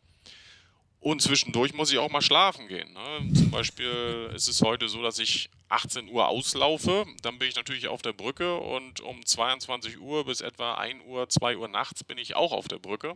Und 1.01 1.21
zwischendurch 1.21 1.73
muss 1.73 1.91
ich 1.91 1.97
auch 1.97 2.09
mal 2.09 2.21
schlafen 2.21 2.67
gehen. 2.67 2.91
Ne? 2.91 3.33
Zum 3.33 3.51
Beispiel 3.51 4.31
ist 4.35 4.49
es 4.49 4.61
heute 4.61 4.89
so, 4.89 5.01
dass 5.01 5.17
ich 5.17 5.49
18 5.69 6.09
Uhr 6.09 6.27
auslaufe. 6.27 7.05
Dann 7.21 7.39
bin 7.39 7.47
ich 7.47 7.55
natürlich 7.55 7.87
auf 7.87 8.01
der 8.01 8.11
Brücke 8.11 8.57
und 8.57 8.99
um 8.99 9.25
22 9.25 9.99
Uhr 9.99 10.25
bis 10.25 10.41
etwa 10.41 10.73
1 10.75 11.05
Uhr, 11.05 11.29
2 11.29 11.57
Uhr 11.57 11.69
nachts 11.69 12.03
bin 12.03 12.17
ich 12.17 12.35
auch 12.35 12.51
auf 12.51 12.67
der 12.67 12.79
Brücke. 12.79 13.15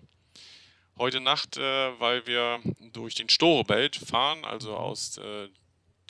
Heute 0.98 1.20
Nacht, 1.20 1.58
äh, 1.58 2.00
weil 2.00 2.26
wir 2.26 2.62
durch 2.94 3.16
den 3.16 3.28
Storebelt 3.28 3.96
fahren, 3.98 4.46
also 4.46 4.78
aus 4.78 5.18
äh, 5.18 5.50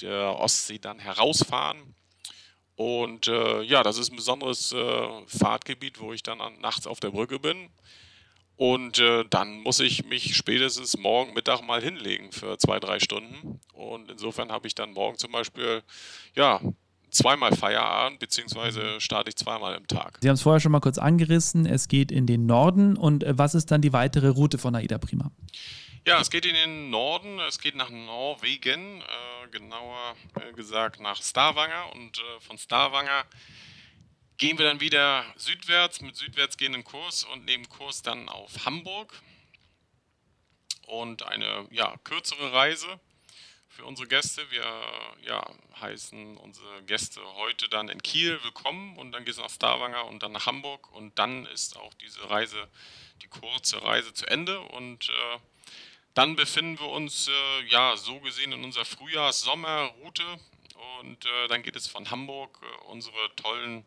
der 0.02 0.38
Ostsee 0.38 0.78
dann 0.78 1.00
herausfahren 1.00 1.96
und 2.76 3.28
äh, 3.28 3.62
ja, 3.62 3.84
das 3.84 3.98
ist 3.98 4.12
ein 4.12 4.16
besonderes 4.16 4.72
äh, 4.72 5.08
Fahrtgebiet, 5.28 6.00
wo 6.00 6.14
ich 6.14 6.24
dann 6.24 6.42
an, 6.42 6.60
nachts 6.60 6.88
auf 6.88 7.00
der 7.00 7.12
Brücke 7.12 7.40
bin. 7.40 7.70
Und 8.56 9.00
äh, 9.00 9.26
dann 9.30 9.62
muss 9.62 9.80
ich 9.80 10.06
mich 10.06 10.36
spätestens 10.36 10.98
morgen 10.98 11.34
Mittag 11.34 11.62
mal 11.62 11.82
hinlegen 11.82 12.32
für 12.32 12.58
zwei, 12.58 12.80
drei 12.80 13.00
Stunden. 13.00 13.60
Und 13.74 14.12
insofern 14.12 14.52
habe 14.52 14.68
ich 14.68 14.76
dann 14.76 14.94
morgen 14.94 15.18
zum 15.18 15.32
Beispiel, 15.32 15.82
ja, 16.36 16.62
zweimal 17.10 17.56
Feierabend, 17.56 18.20
beziehungsweise 18.20 19.00
starte 19.00 19.30
ich 19.30 19.36
zweimal 19.36 19.76
im 19.76 19.88
Tag. 19.88 20.18
Sie 20.22 20.30
haben 20.30 20.36
es 20.36 20.42
vorher 20.42 20.60
schon 20.60 20.72
mal 20.72 20.82
kurz 20.82 20.98
angerissen. 20.98 21.66
Es 21.66 21.88
geht 21.88 22.12
in 22.12 22.28
den 22.28 22.46
Norden. 22.46 22.98
Und 22.98 23.24
äh, 23.24 23.38
was 23.38 23.56
ist 23.56 23.72
dann 23.72 23.82
die 23.82 23.94
weitere 23.94 24.28
Route 24.28 24.58
von 24.58 24.76
Aida 24.76 24.98
Prima? 24.98 25.32
Ja, 26.06 26.20
es 26.20 26.30
geht 26.30 26.46
in 26.46 26.54
den 26.54 26.90
Norden, 26.90 27.40
es 27.48 27.60
geht 27.60 27.76
nach 27.76 27.90
Norwegen, 27.90 29.02
äh, 29.02 29.48
genauer 29.52 30.16
äh, 30.36 30.52
gesagt 30.52 31.00
nach 31.00 31.22
Stavanger 31.22 31.94
und 31.94 32.20
äh, 32.20 32.42
von 32.42 32.58
Stavanger 32.58 33.24
gehen 34.38 34.58
wir 34.58 34.66
dann 34.66 34.80
wieder 34.80 35.26
südwärts. 35.36 36.02
Mit 36.02 36.16
südwärts 36.16 36.58
gehenden 36.58 36.84
Kurs 36.84 37.24
und 37.24 37.46
nehmen 37.46 37.68
Kurs 37.70 38.02
dann 38.02 38.30
auf 38.30 38.66
Hamburg. 38.66 39.22
Und 40.88 41.24
eine 41.24 41.68
ja, 41.72 41.96
kürzere 42.04 42.52
Reise 42.54 43.00
für 43.70 43.86
unsere 43.86 44.08
Gäste. 44.08 44.50
Wir 44.52 44.66
ja, 45.26 45.50
heißen 45.82 46.38
unsere 46.38 46.84
Gäste 46.84 47.22
heute 47.36 47.70
dann 47.70 47.90
in 47.90 48.02
Kiel 48.02 48.40
willkommen 48.44 48.98
und 48.98 49.12
dann 49.12 49.26
geht 49.26 49.34
es 49.34 49.40
nach 49.40 49.50
Stavanger 49.50 50.06
und 50.06 50.22
dann 50.22 50.32
nach 50.32 50.46
Hamburg. 50.46 50.92
Und 50.94 51.18
dann 51.18 51.46
ist 51.48 51.78
auch 51.78 51.94
diese 51.96 52.30
Reise, 52.30 52.68
die 53.22 53.28
kurze 53.28 53.82
Reise 53.82 54.14
zu 54.14 54.28
Ende. 54.28 54.60
Und 54.60 55.10
äh, 55.10 55.40
dann 56.14 56.36
befinden 56.36 56.80
wir 56.80 56.90
uns 56.90 57.28
äh, 57.28 57.64
ja 57.68 57.98
so 57.98 58.20
gesehen 58.20 58.52
in 58.52 58.64
unserer 58.64 58.86
Frühjahrs-Sommerroute. 58.86 60.40
Und 61.02 61.26
äh, 61.26 61.48
dann 61.48 61.64
geht 61.64 61.76
es 61.76 61.88
von 61.88 62.12
Hamburg, 62.12 62.60
äh, 62.62 62.86
unsere 62.86 63.36
tollen 63.36 63.86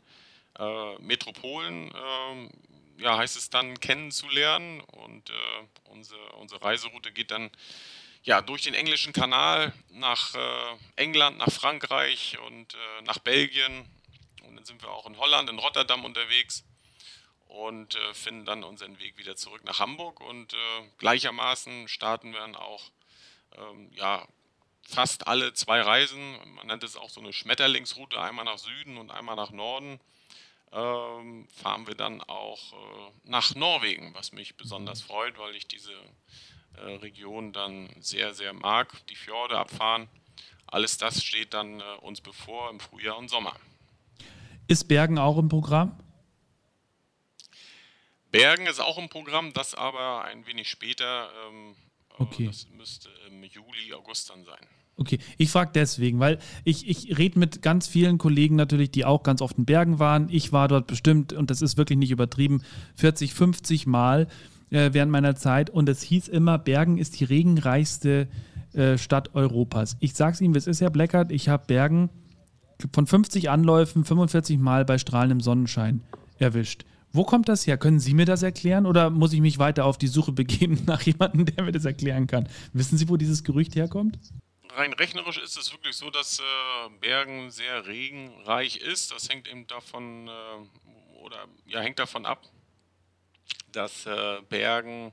äh, 0.59 0.99
Metropolen, 0.99 1.93
ähm, 1.95 2.51
ja 2.99 3.17
heißt 3.17 3.37
es 3.37 3.51
dann 3.51 3.79
kennenzulernen. 3.81 4.81
Und 4.81 5.31
äh, 5.31 5.33
unsere, 5.85 6.33
unsere 6.33 6.63
Reiseroute 6.63 7.13
geht 7.13 7.31
dann 7.31 7.51
ja 8.23 8.41
durch 8.41 8.63
den 8.63 8.75
englischen 8.75 9.13
Kanal 9.13 9.73
nach 9.91 10.35
äh, 10.35 10.77
England, 10.97 11.39
nach 11.39 11.51
Frankreich 11.51 12.39
und 12.47 12.77
nach 13.05 13.19
Belgien. 13.19 13.87
Und 14.45 14.57
dann 14.57 14.65
sind 14.65 14.83
wir 14.83 14.91
auch 14.91 15.07
in 15.07 15.19
Holland, 15.19 15.49
in 15.51 15.59
Rotterdam 15.59 16.05
unterwegs 16.05 16.65
und 17.49 17.95
äh, 17.95 18.15
finden 18.15 18.45
dann 18.45 18.65
unseren 18.65 18.99
Weg 18.99 19.17
wieder 19.19 19.37
zurück 19.37 19.65
nach 19.65 19.79
Hamburg. 19.79 20.21
Und 20.21 20.53
äh, 20.53 20.57
gleichermaßen 20.99 21.89
starten 21.89 22.33
wir 22.33 22.41
dann 22.41 22.57
auch 22.57 22.91
ähm, 23.57 23.91
ja, 23.95 24.27
fast 24.83 25.27
alle 25.27 25.53
zwei 25.55 25.81
Reisen, 25.81 26.37
man 26.55 26.67
nennt 26.67 26.85
es 26.85 26.97
auch 26.97 27.11
so 27.11 27.21
eine 27.21 27.33
Schmetterlingsroute, 27.33 28.21
einmal 28.21 28.45
nach 28.45 28.59
Süden 28.59 28.97
und 28.99 29.11
einmal 29.11 29.37
nach 29.37 29.51
Norden, 29.51 30.01
fahren 30.71 31.87
wir 31.87 31.95
dann 31.95 32.21
auch 32.23 32.73
äh, 32.73 33.13
nach 33.25 33.55
Norwegen, 33.55 34.13
was 34.15 34.33
mich 34.33 34.57
besonders 34.57 35.01
freut, 35.01 35.39
weil 35.39 35.55
ich 35.55 35.67
diese 35.67 35.93
äh, 36.75 36.97
Region 36.97 37.53
dann 37.53 37.89
sehr, 38.01 38.35
sehr 38.35 38.53
mag, 38.53 39.07
die 39.07 39.17
Fjorde 39.17 39.59
abfahren. 39.59 40.09
Alles 40.67 40.99
das 40.99 41.23
steht 41.23 41.55
dann 41.55 41.81
äh, 41.81 41.85
uns 42.03 42.21
bevor 42.21 42.71
im 42.71 42.81
Frühjahr 42.81 43.17
und 43.17 43.29
Sommer. 43.29 43.55
Ist 44.69 44.89
Bergen 44.89 45.19
auch 45.19 45.39
im 45.39 45.49
Programm? 45.49 45.99
Bergen 48.31 48.67
ist 48.67 48.81
auch 48.81 48.99
im 48.99 49.09
Programm, 49.09 49.53
das 49.53 49.75
aber 49.75 50.25
ein 50.25 50.47
wenig 50.47 50.69
später. 50.69 51.31
Ähm, 51.47 51.77
okay. 52.19 52.47
Das 52.47 52.69
müsste 52.69 53.09
im 53.29 53.43
Juli, 53.45 53.95
August 53.95 54.31
dann 54.31 54.45
sein. 54.45 54.67
Okay, 54.99 55.19
ich 55.37 55.51
frage 55.51 55.73
deswegen, 55.75 56.21
weil 56.21 56.39
ich, 56.65 56.89
ich 56.89 57.19
rede 57.19 57.39
mit 57.39 57.61
ganz 57.61 57.87
vielen 57.87 58.17
Kollegen 58.17 58.57
natürlich, 58.57 58.91
die 58.91 59.05
auch 59.05 59.23
ganz 59.23 59.43
oft 59.43 59.59
in 59.59 59.67
Bergen 59.67 59.99
waren. 59.99 60.29
Ich 60.31 60.53
war 60.53 60.69
dort 60.69 60.87
bestimmt, 60.87 61.35
und 61.35 61.51
das 61.51 61.61
ist 61.61 61.77
wirklich 61.77 61.99
nicht 61.99 62.11
übertrieben, 62.11 62.63
40, 62.95 63.35
50 63.35 63.87
Mal 63.87 64.27
äh, 64.71 64.91
während 64.93 65.13
meiner 65.13 65.37
Zeit. 65.37 65.69
Und 65.69 65.89
es 65.91 66.01
hieß 66.03 66.29
immer, 66.29 66.59
Bergen 66.59 66.97
ist 66.97 67.21
die 67.21 67.25
regenreichste 67.25 68.27
äh, 68.73 68.97
Stadt 68.97 69.35
Europas. 69.35 69.97
Ich 70.01 70.15
sage 70.15 70.33
es 70.33 70.41
Ihnen, 70.41 70.55
es 70.55 70.67
ist, 70.67 70.81
Herr 70.81 70.91
Bleckert, 70.91 71.31
ich 71.31 71.51
habe 71.51 71.65
Bergen 71.67 72.09
von 72.93 73.07
50 73.07 73.51
Anläufen 73.51 74.05
45 74.05 74.59
Mal 74.59 74.87
bei 74.87 74.97
strahlendem 74.97 75.41
Sonnenschein 75.41 76.03
erwischt. 76.39 76.85
Wo 77.13 77.25
kommt 77.25 77.49
das 77.49 77.67
her? 77.67 77.79
Können 77.79 78.01
Sie 78.01 78.15
mir 78.15 78.27
das 78.27 78.43
erklären 78.43 78.85
oder 78.85 79.11
muss 79.11 79.33
ich 79.33 79.41
mich 79.41 79.59
weiter 79.59 79.85
auf 79.85 79.97
die 79.99 80.07
Suche 80.07 80.33
begeben 80.33 80.81
nach 80.87 81.03
jemandem, 81.03 81.47
der 81.47 81.65
mir 81.65 81.73
das 81.73 81.85
erklären 81.85 82.27
kann? 82.27 82.49
Wissen 82.73 82.99
Sie, 82.99 83.09
wo 83.09 83.17
dieses 83.17 83.45
Gerücht 83.45 83.77
herkommt? 83.77 84.19
Rein 84.77 84.93
rechnerisch 84.93 85.39
ist 85.39 85.57
es 85.57 85.73
wirklich 85.73 85.97
so, 85.97 86.11
dass 86.11 86.39
äh, 86.39 86.43
Bergen 87.01 87.51
sehr 87.51 87.87
regenreich 87.87 88.77
ist. 88.77 89.11
Das 89.11 89.29
hängt 89.29 89.49
eben 89.49 89.67
davon 89.67 90.29
äh, 90.29 91.23
oder 91.23 91.49
ja 91.67 91.81
hängt 91.81 91.99
davon 91.99 92.27
ab, 92.27 92.47
dass 93.73 94.07
äh, 94.07 94.43
Bergen 94.49 95.13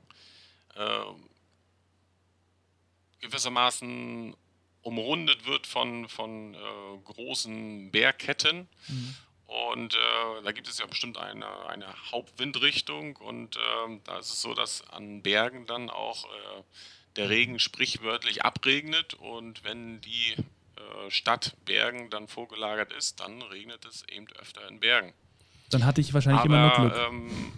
gewissermaßen 3.21 4.35
umrundet 4.81 5.45
wird 5.45 5.65
von, 5.65 6.07
von 6.09 6.53
äh, 6.53 6.57
großen 7.03 7.91
Bergketten. 7.91 8.67
Mhm. 8.87 9.15
Und 9.45 9.93
äh, 9.93 10.43
da 10.43 10.51
gibt 10.51 10.67
es 10.67 10.79
ja 10.79 10.85
bestimmt 10.85 11.17
eine, 11.17 11.67
eine 11.67 12.11
Hauptwindrichtung 12.11 13.15
und 13.17 13.55
äh, 13.55 13.99
da 14.03 14.17
ist 14.17 14.31
es 14.31 14.41
so, 14.41 14.53
dass 14.53 14.87
an 14.89 15.21
Bergen 15.21 15.67
dann 15.67 15.89
auch 15.89 16.25
der 17.15 17.29
Regen 17.29 17.59
sprichwörtlich 17.59 18.43
abregnet 18.43 19.13
und 19.13 19.63
wenn 19.63 20.01
die 20.01 20.33
äh, 20.33 21.11
Stadt 21.11 21.55
Bergen 21.65 22.09
dann 22.09 22.27
vorgelagert 22.27 22.91
ist, 22.93 23.19
dann 23.19 23.41
regnet 23.41 23.85
es 23.85 24.03
eben 24.09 24.27
öfter 24.39 24.67
in 24.67 24.79
Bergen. 24.79 25.13
Dann 25.69 25.85
hatte 25.85 26.01
ich 26.01 26.13
wahrscheinlich 26.13 26.41
Aber, 26.41 26.55
immer 26.55 26.77
nur 26.77 26.89
Glück. 26.89 27.07
Ähm, 27.07 27.53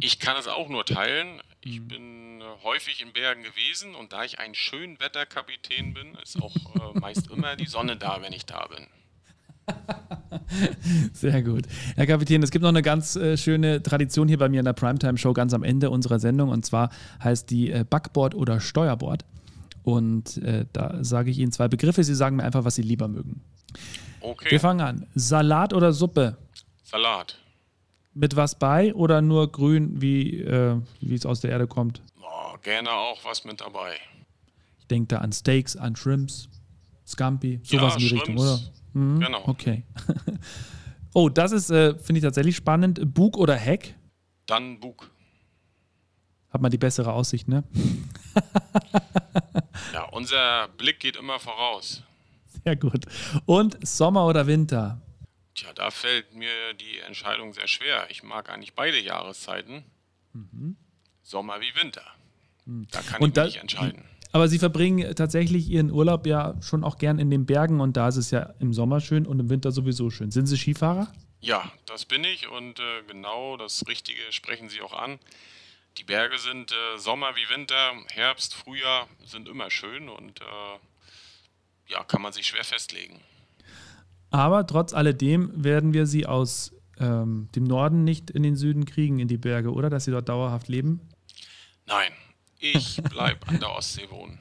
ich 0.00 0.18
kann 0.18 0.36
es 0.36 0.46
auch 0.46 0.68
nur 0.68 0.84
teilen. 0.84 1.42
Ich 1.60 1.80
mhm. 1.80 1.88
bin 1.88 2.40
äh, 2.40 2.44
häufig 2.62 3.00
in 3.02 3.12
Bergen 3.12 3.42
gewesen 3.42 3.94
und 3.94 4.12
da 4.12 4.24
ich 4.24 4.38
ein 4.38 4.54
Schönwetterkapitän 4.54 5.94
bin, 5.94 6.14
ist 6.16 6.40
auch 6.40 6.54
äh, 6.54 6.98
meist 6.98 7.30
immer 7.30 7.56
die 7.56 7.66
Sonne 7.66 7.96
da, 7.96 8.22
wenn 8.22 8.32
ich 8.32 8.46
da 8.46 8.66
bin. 8.66 8.86
Sehr 11.12 11.42
gut. 11.42 11.64
Herr 11.96 12.06
Kapitän, 12.06 12.42
es 12.42 12.50
gibt 12.50 12.62
noch 12.62 12.68
eine 12.70 12.82
ganz 12.82 13.16
äh, 13.16 13.36
schöne 13.36 13.82
Tradition 13.82 14.28
hier 14.28 14.38
bei 14.38 14.48
mir 14.48 14.60
in 14.60 14.64
der 14.64 14.72
Primetime-Show 14.72 15.32
ganz 15.32 15.54
am 15.54 15.62
Ende 15.62 15.90
unserer 15.90 16.18
Sendung 16.18 16.50
und 16.50 16.64
zwar 16.64 16.90
heißt 17.22 17.50
die 17.50 17.70
äh, 17.70 17.84
Backboard 17.88 18.34
oder 18.34 18.60
Steuerbord. 18.60 19.24
Und 19.82 20.38
äh, 20.38 20.66
da 20.72 21.02
sage 21.02 21.30
ich 21.30 21.38
Ihnen 21.38 21.52
zwei 21.52 21.68
Begriffe. 21.68 22.02
Sie 22.02 22.14
sagen 22.14 22.36
mir 22.36 22.42
einfach, 22.44 22.64
was 22.64 22.74
Sie 22.74 22.82
lieber 22.82 23.06
mögen. 23.06 23.40
Okay. 24.20 24.50
Wir 24.50 24.60
fangen 24.60 24.80
an. 24.80 25.06
Salat 25.14 25.72
oder 25.72 25.92
Suppe? 25.92 26.36
Salat. 26.82 27.38
Mit 28.12 28.34
was 28.34 28.58
bei 28.58 28.94
oder 28.94 29.22
nur 29.22 29.52
grün, 29.52 30.00
wie 30.00 30.40
äh, 30.40 30.76
es 31.08 31.24
aus 31.24 31.40
der 31.40 31.50
Erde 31.50 31.66
kommt? 31.68 32.00
gerne 32.66 32.90
auch 32.90 33.24
was 33.24 33.44
mit 33.44 33.60
dabei. 33.60 33.94
Ich 34.80 34.86
denke 34.88 35.08
da 35.08 35.18
an 35.18 35.32
Steaks, 35.32 35.76
an 35.76 35.94
Shrimps, 35.94 36.48
Scampi, 37.06 37.60
sowas 37.62 37.94
Ja, 37.94 37.94
in 37.94 37.98
die 37.98 38.14
Richtung, 38.14 38.38
Shrimps. 38.38 38.42
oder? 38.42 38.60
Mhm, 38.96 39.20
Genau. 39.20 39.42
Okay. 39.46 39.82
oh, 41.14 41.28
das 41.28 41.52
ist, 41.52 41.70
äh, 41.70 41.98
finde 41.98 42.18
ich 42.20 42.24
tatsächlich 42.24 42.56
spannend. 42.56 43.12
Bug 43.14 43.36
oder 43.36 43.54
Heck? 43.54 43.94
Dann 44.46 44.80
Bug. 44.80 45.10
Hat 46.50 46.62
man 46.62 46.70
die 46.70 46.78
bessere 46.78 47.12
Aussicht, 47.12 47.46
ne? 47.48 47.64
Ja, 49.92 50.04
unser 50.10 50.68
Blick 50.76 51.00
geht 51.00 51.16
immer 51.16 51.38
voraus. 51.38 52.02
Sehr 52.64 52.76
gut. 52.76 53.04
Und 53.46 53.76
Sommer 53.86 54.26
oder 54.26 54.46
Winter? 54.46 55.00
Tja, 55.54 55.72
da 55.74 55.90
fällt 55.90 56.34
mir 56.34 56.48
die 56.80 56.98
Entscheidung 57.00 57.52
sehr 57.52 57.68
schwer. 57.68 58.06
Ich 58.10 58.22
mag 58.22 58.50
eigentlich 58.50 58.74
beide 58.74 58.98
Jahreszeiten. 59.00 59.84
Sommer 61.22 61.60
wie 61.60 61.74
Winter. 61.80 62.02
Da 62.66 63.00
kann 63.02 63.20
Und 63.22 63.28
ich 63.28 63.34
da- 63.34 63.44
mich 63.44 63.52
nicht 63.54 63.62
entscheiden. 63.62 64.04
Aber 64.36 64.48
Sie 64.48 64.58
verbringen 64.58 65.14
tatsächlich 65.14 65.70
Ihren 65.70 65.90
Urlaub 65.90 66.26
ja 66.26 66.56
schon 66.60 66.84
auch 66.84 66.98
gern 66.98 67.18
in 67.18 67.30
den 67.30 67.46
Bergen 67.46 67.80
und 67.80 67.96
da 67.96 68.08
ist 68.08 68.16
es 68.16 68.30
ja 68.30 68.52
im 68.60 68.74
Sommer 68.74 69.00
schön 69.00 69.26
und 69.26 69.40
im 69.40 69.48
Winter 69.48 69.72
sowieso 69.72 70.10
schön. 70.10 70.30
Sind 70.30 70.44
Sie 70.44 70.58
Skifahrer? 70.58 71.10
Ja, 71.40 71.72
das 71.86 72.04
bin 72.04 72.22
ich 72.22 72.46
und 72.46 72.78
äh, 72.78 73.02
genau 73.08 73.56
das 73.56 73.88
Richtige 73.88 74.20
sprechen 74.28 74.68
Sie 74.68 74.82
auch 74.82 74.92
an. 74.92 75.18
Die 75.96 76.04
Berge 76.04 76.36
sind 76.36 76.70
äh, 76.70 76.98
Sommer 76.98 77.28
wie 77.34 77.48
Winter, 77.48 77.92
Herbst, 78.08 78.54
Frühjahr 78.54 79.08
sind 79.24 79.48
immer 79.48 79.70
schön 79.70 80.10
und 80.10 80.42
äh, 80.42 81.94
ja, 81.94 82.04
kann 82.04 82.20
man 82.20 82.34
sich 82.34 82.46
schwer 82.46 82.64
festlegen. 82.64 83.18
Aber 84.30 84.66
trotz 84.66 84.92
alledem 84.92 85.64
werden 85.64 85.94
wir 85.94 86.04
Sie 86.04 86.26
aus 86.26 86.74
ähm, 86.98 87.48
dem 87.54 87.64
Norden 87.64 88.04
nicht 88.04 88.28
in 88.28 88.42
den 88.42 88.56
Süden 88.56 88.84
kriegen, 88.84 89.18
in 89.18 89.28
die 89.28 89.38
Berge, 89.38 89.72
oder? 89.72 89.88
Dass 89.88 90.04
Sie 90.04 90.10
dort 90.10 90.28
dauerhaft 90.28 90.68
leben? 90.68 91.00
Nein, 91.86 92.12
ich 92.74 93.02
bleibe 93.02 93.46
an 93.48 93.60
der 93.60 93.70
Ostsee 93.70 94.08
wohnen. 94.10 94.38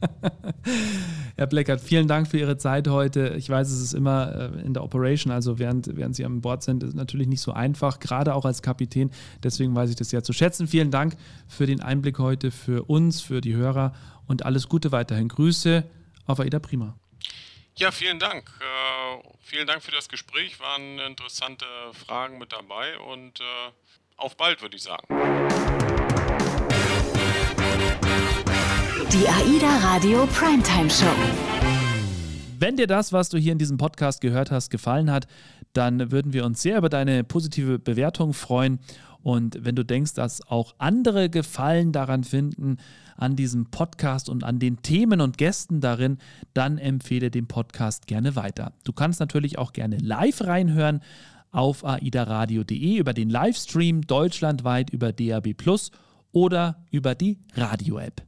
Herr 1.36 1.46
Bleckert, 1.46 1.80
vielen 1.80 2.08
Dank 2.08 2.28
für 2.28 2.38
Ihre 2.38 2.56
Zeit 2.56 2.88
heute. 2.88 3.34
Ich 3.36 3.48
weiß, 3.48 3.70
es 3.70 3.80
ist 3.80 3.94
immer 3.94 4.52
äh, 4.54 4.60
in 4.62 4.74
der 4.74 4.82
Operation, 4.82 5.32
also 5.32 5.58
während, 5.58 5.96
während 5.96 6.16
Sie 6.16 6.24
an 6.24 6.40
Bord 6.40 6.62
sind, 6.62 6.82
ist 6.82 6.94
natürlich 6.94 7.28
nicht 7.28 7.40
so 7.40 7.52
einfach, 7.52 8.00
gerade 8.00 8.34
auch 8.34 8.44
als 8.44 8.62
Kapitän. 8.62 9.10
Deswegen 9.42 9.74
weiß 9.74 9.90
ich 9.90 9.96
das 9.96 10.10
sehr 10.10 10.22
zu 10.22 10.32
schätzen. 10.32 10.66
Vielen 10.66 10.90
Dank 10.90 11.16
für 11.46 11.66
den 11.66 11.80
Einblick 11.80 12.18
heute, 12.18 12.50
für 12.50 12.84
uns, 12.84 13.20
für 13.20 13.40
die 13.40 13.54
Hörer 13.54 13.94
und 14.26 14.44
alles 14.44 14.68
Gute 14.68 14.92
weiterhin. 14.92 15.28
Grüße 15.28 15.84
auf 16.26 16.40
Aida 16.40 16.58
Prima. 16.58 16.94
Ja, 17.76 17.92
vielen 17.92 18.18
Dank. 18.18 18.50
Äh, 18.60 19.28
vielen 19.40 19.66
Dank 19.66 19.82
für 19.82 19.92
das 19.92 20.08
Gespräch. 20.08 20.58
Waren 20.58 20.98
interessante 20.98 21.64
Fragen 21.92 22.38
mit 22.38 22.52
dabei 22.52 22.98
und 22.98 23.40
äh, 23.40 23.44
auf 24.16 24.36
bald, 24.36 24.60
würde 24.60 24.76
ich 24.76 24.82
sagen. 24.82 25.97
Die 29.10 29.26
AIDA 29.26 29.78
Radio 29.78 30.26
Primetime 30.26 30.90
Show. 30.90 31.06
Wenn 32.58 32.76
dir 32.76 32.86
das, 32.86 33.10
was 33.10 33.30
du 33.30 33.38
hier 33.38 33.52
in 33.52 33.58
diesem 33.58 33.78
Podcast 33.78 34.20
gehört 34.20 34.50
hast, 34.50 34.68
gefallen 34.68 35.10
hat, 35.10 35.26
dann 35.72 36.12
würden 36.12 36.34
wir 36.34 36.44
uns 36.44 36.60
sehr 36.60 36.76
über 36.76 36.90
deine 36.90 37.24
positive 37.24 37.78
Bewertung 37.78 38.34
freuen. 38.34 38.80
Und 39.22 39.64
wenn 39.64 39.74
du 39.74 39.82
denkst, 39.82 40.12
dass 40.12 40.46
auch 40.46 40.74
andere 40.76 41.30
Gefallen 41.30 41.90
daran 41.90 42.22
finden, 42.22 42.76
an 43.16 43.34
diesem 43.34 43.70
Podcast 43.70 44.28
und 44.28 44.44
an 44.44 44.58
den 44.58 44.82
Themen 44.82 45.22
und 45.22 45.38
Gästen 45.38 45.80
darin, 45.80 46.18
dann 46.52 46.76
empfehle 46.76 47.30
den 47.30 47.48
Podcast 47.48 48.08
gerne 48.08 48.36
weiter. 48.36 48.74
Du 48.84 48.92
kannst 48.92 49.20
natürlich 49.20 49.56
auch 49.56 49.72
gerne 49.72 49.96
live 49.96 50.42
reinhören 50.42 51.00
auf 51.50 51.82
aidaradio.de 51.82 52.98
über 52.98 53.14
den 53.14 53.30
Livestream 53.30 54.02
deutschlandweit 54.02 54.90
über 54.90 55.14
DAB 55.14 55.54
Plus 55.54 55.92
oder 56.30 56.84
über 56.90 57.14
die 57.14 57.38
Radio-App. 57.54 58.27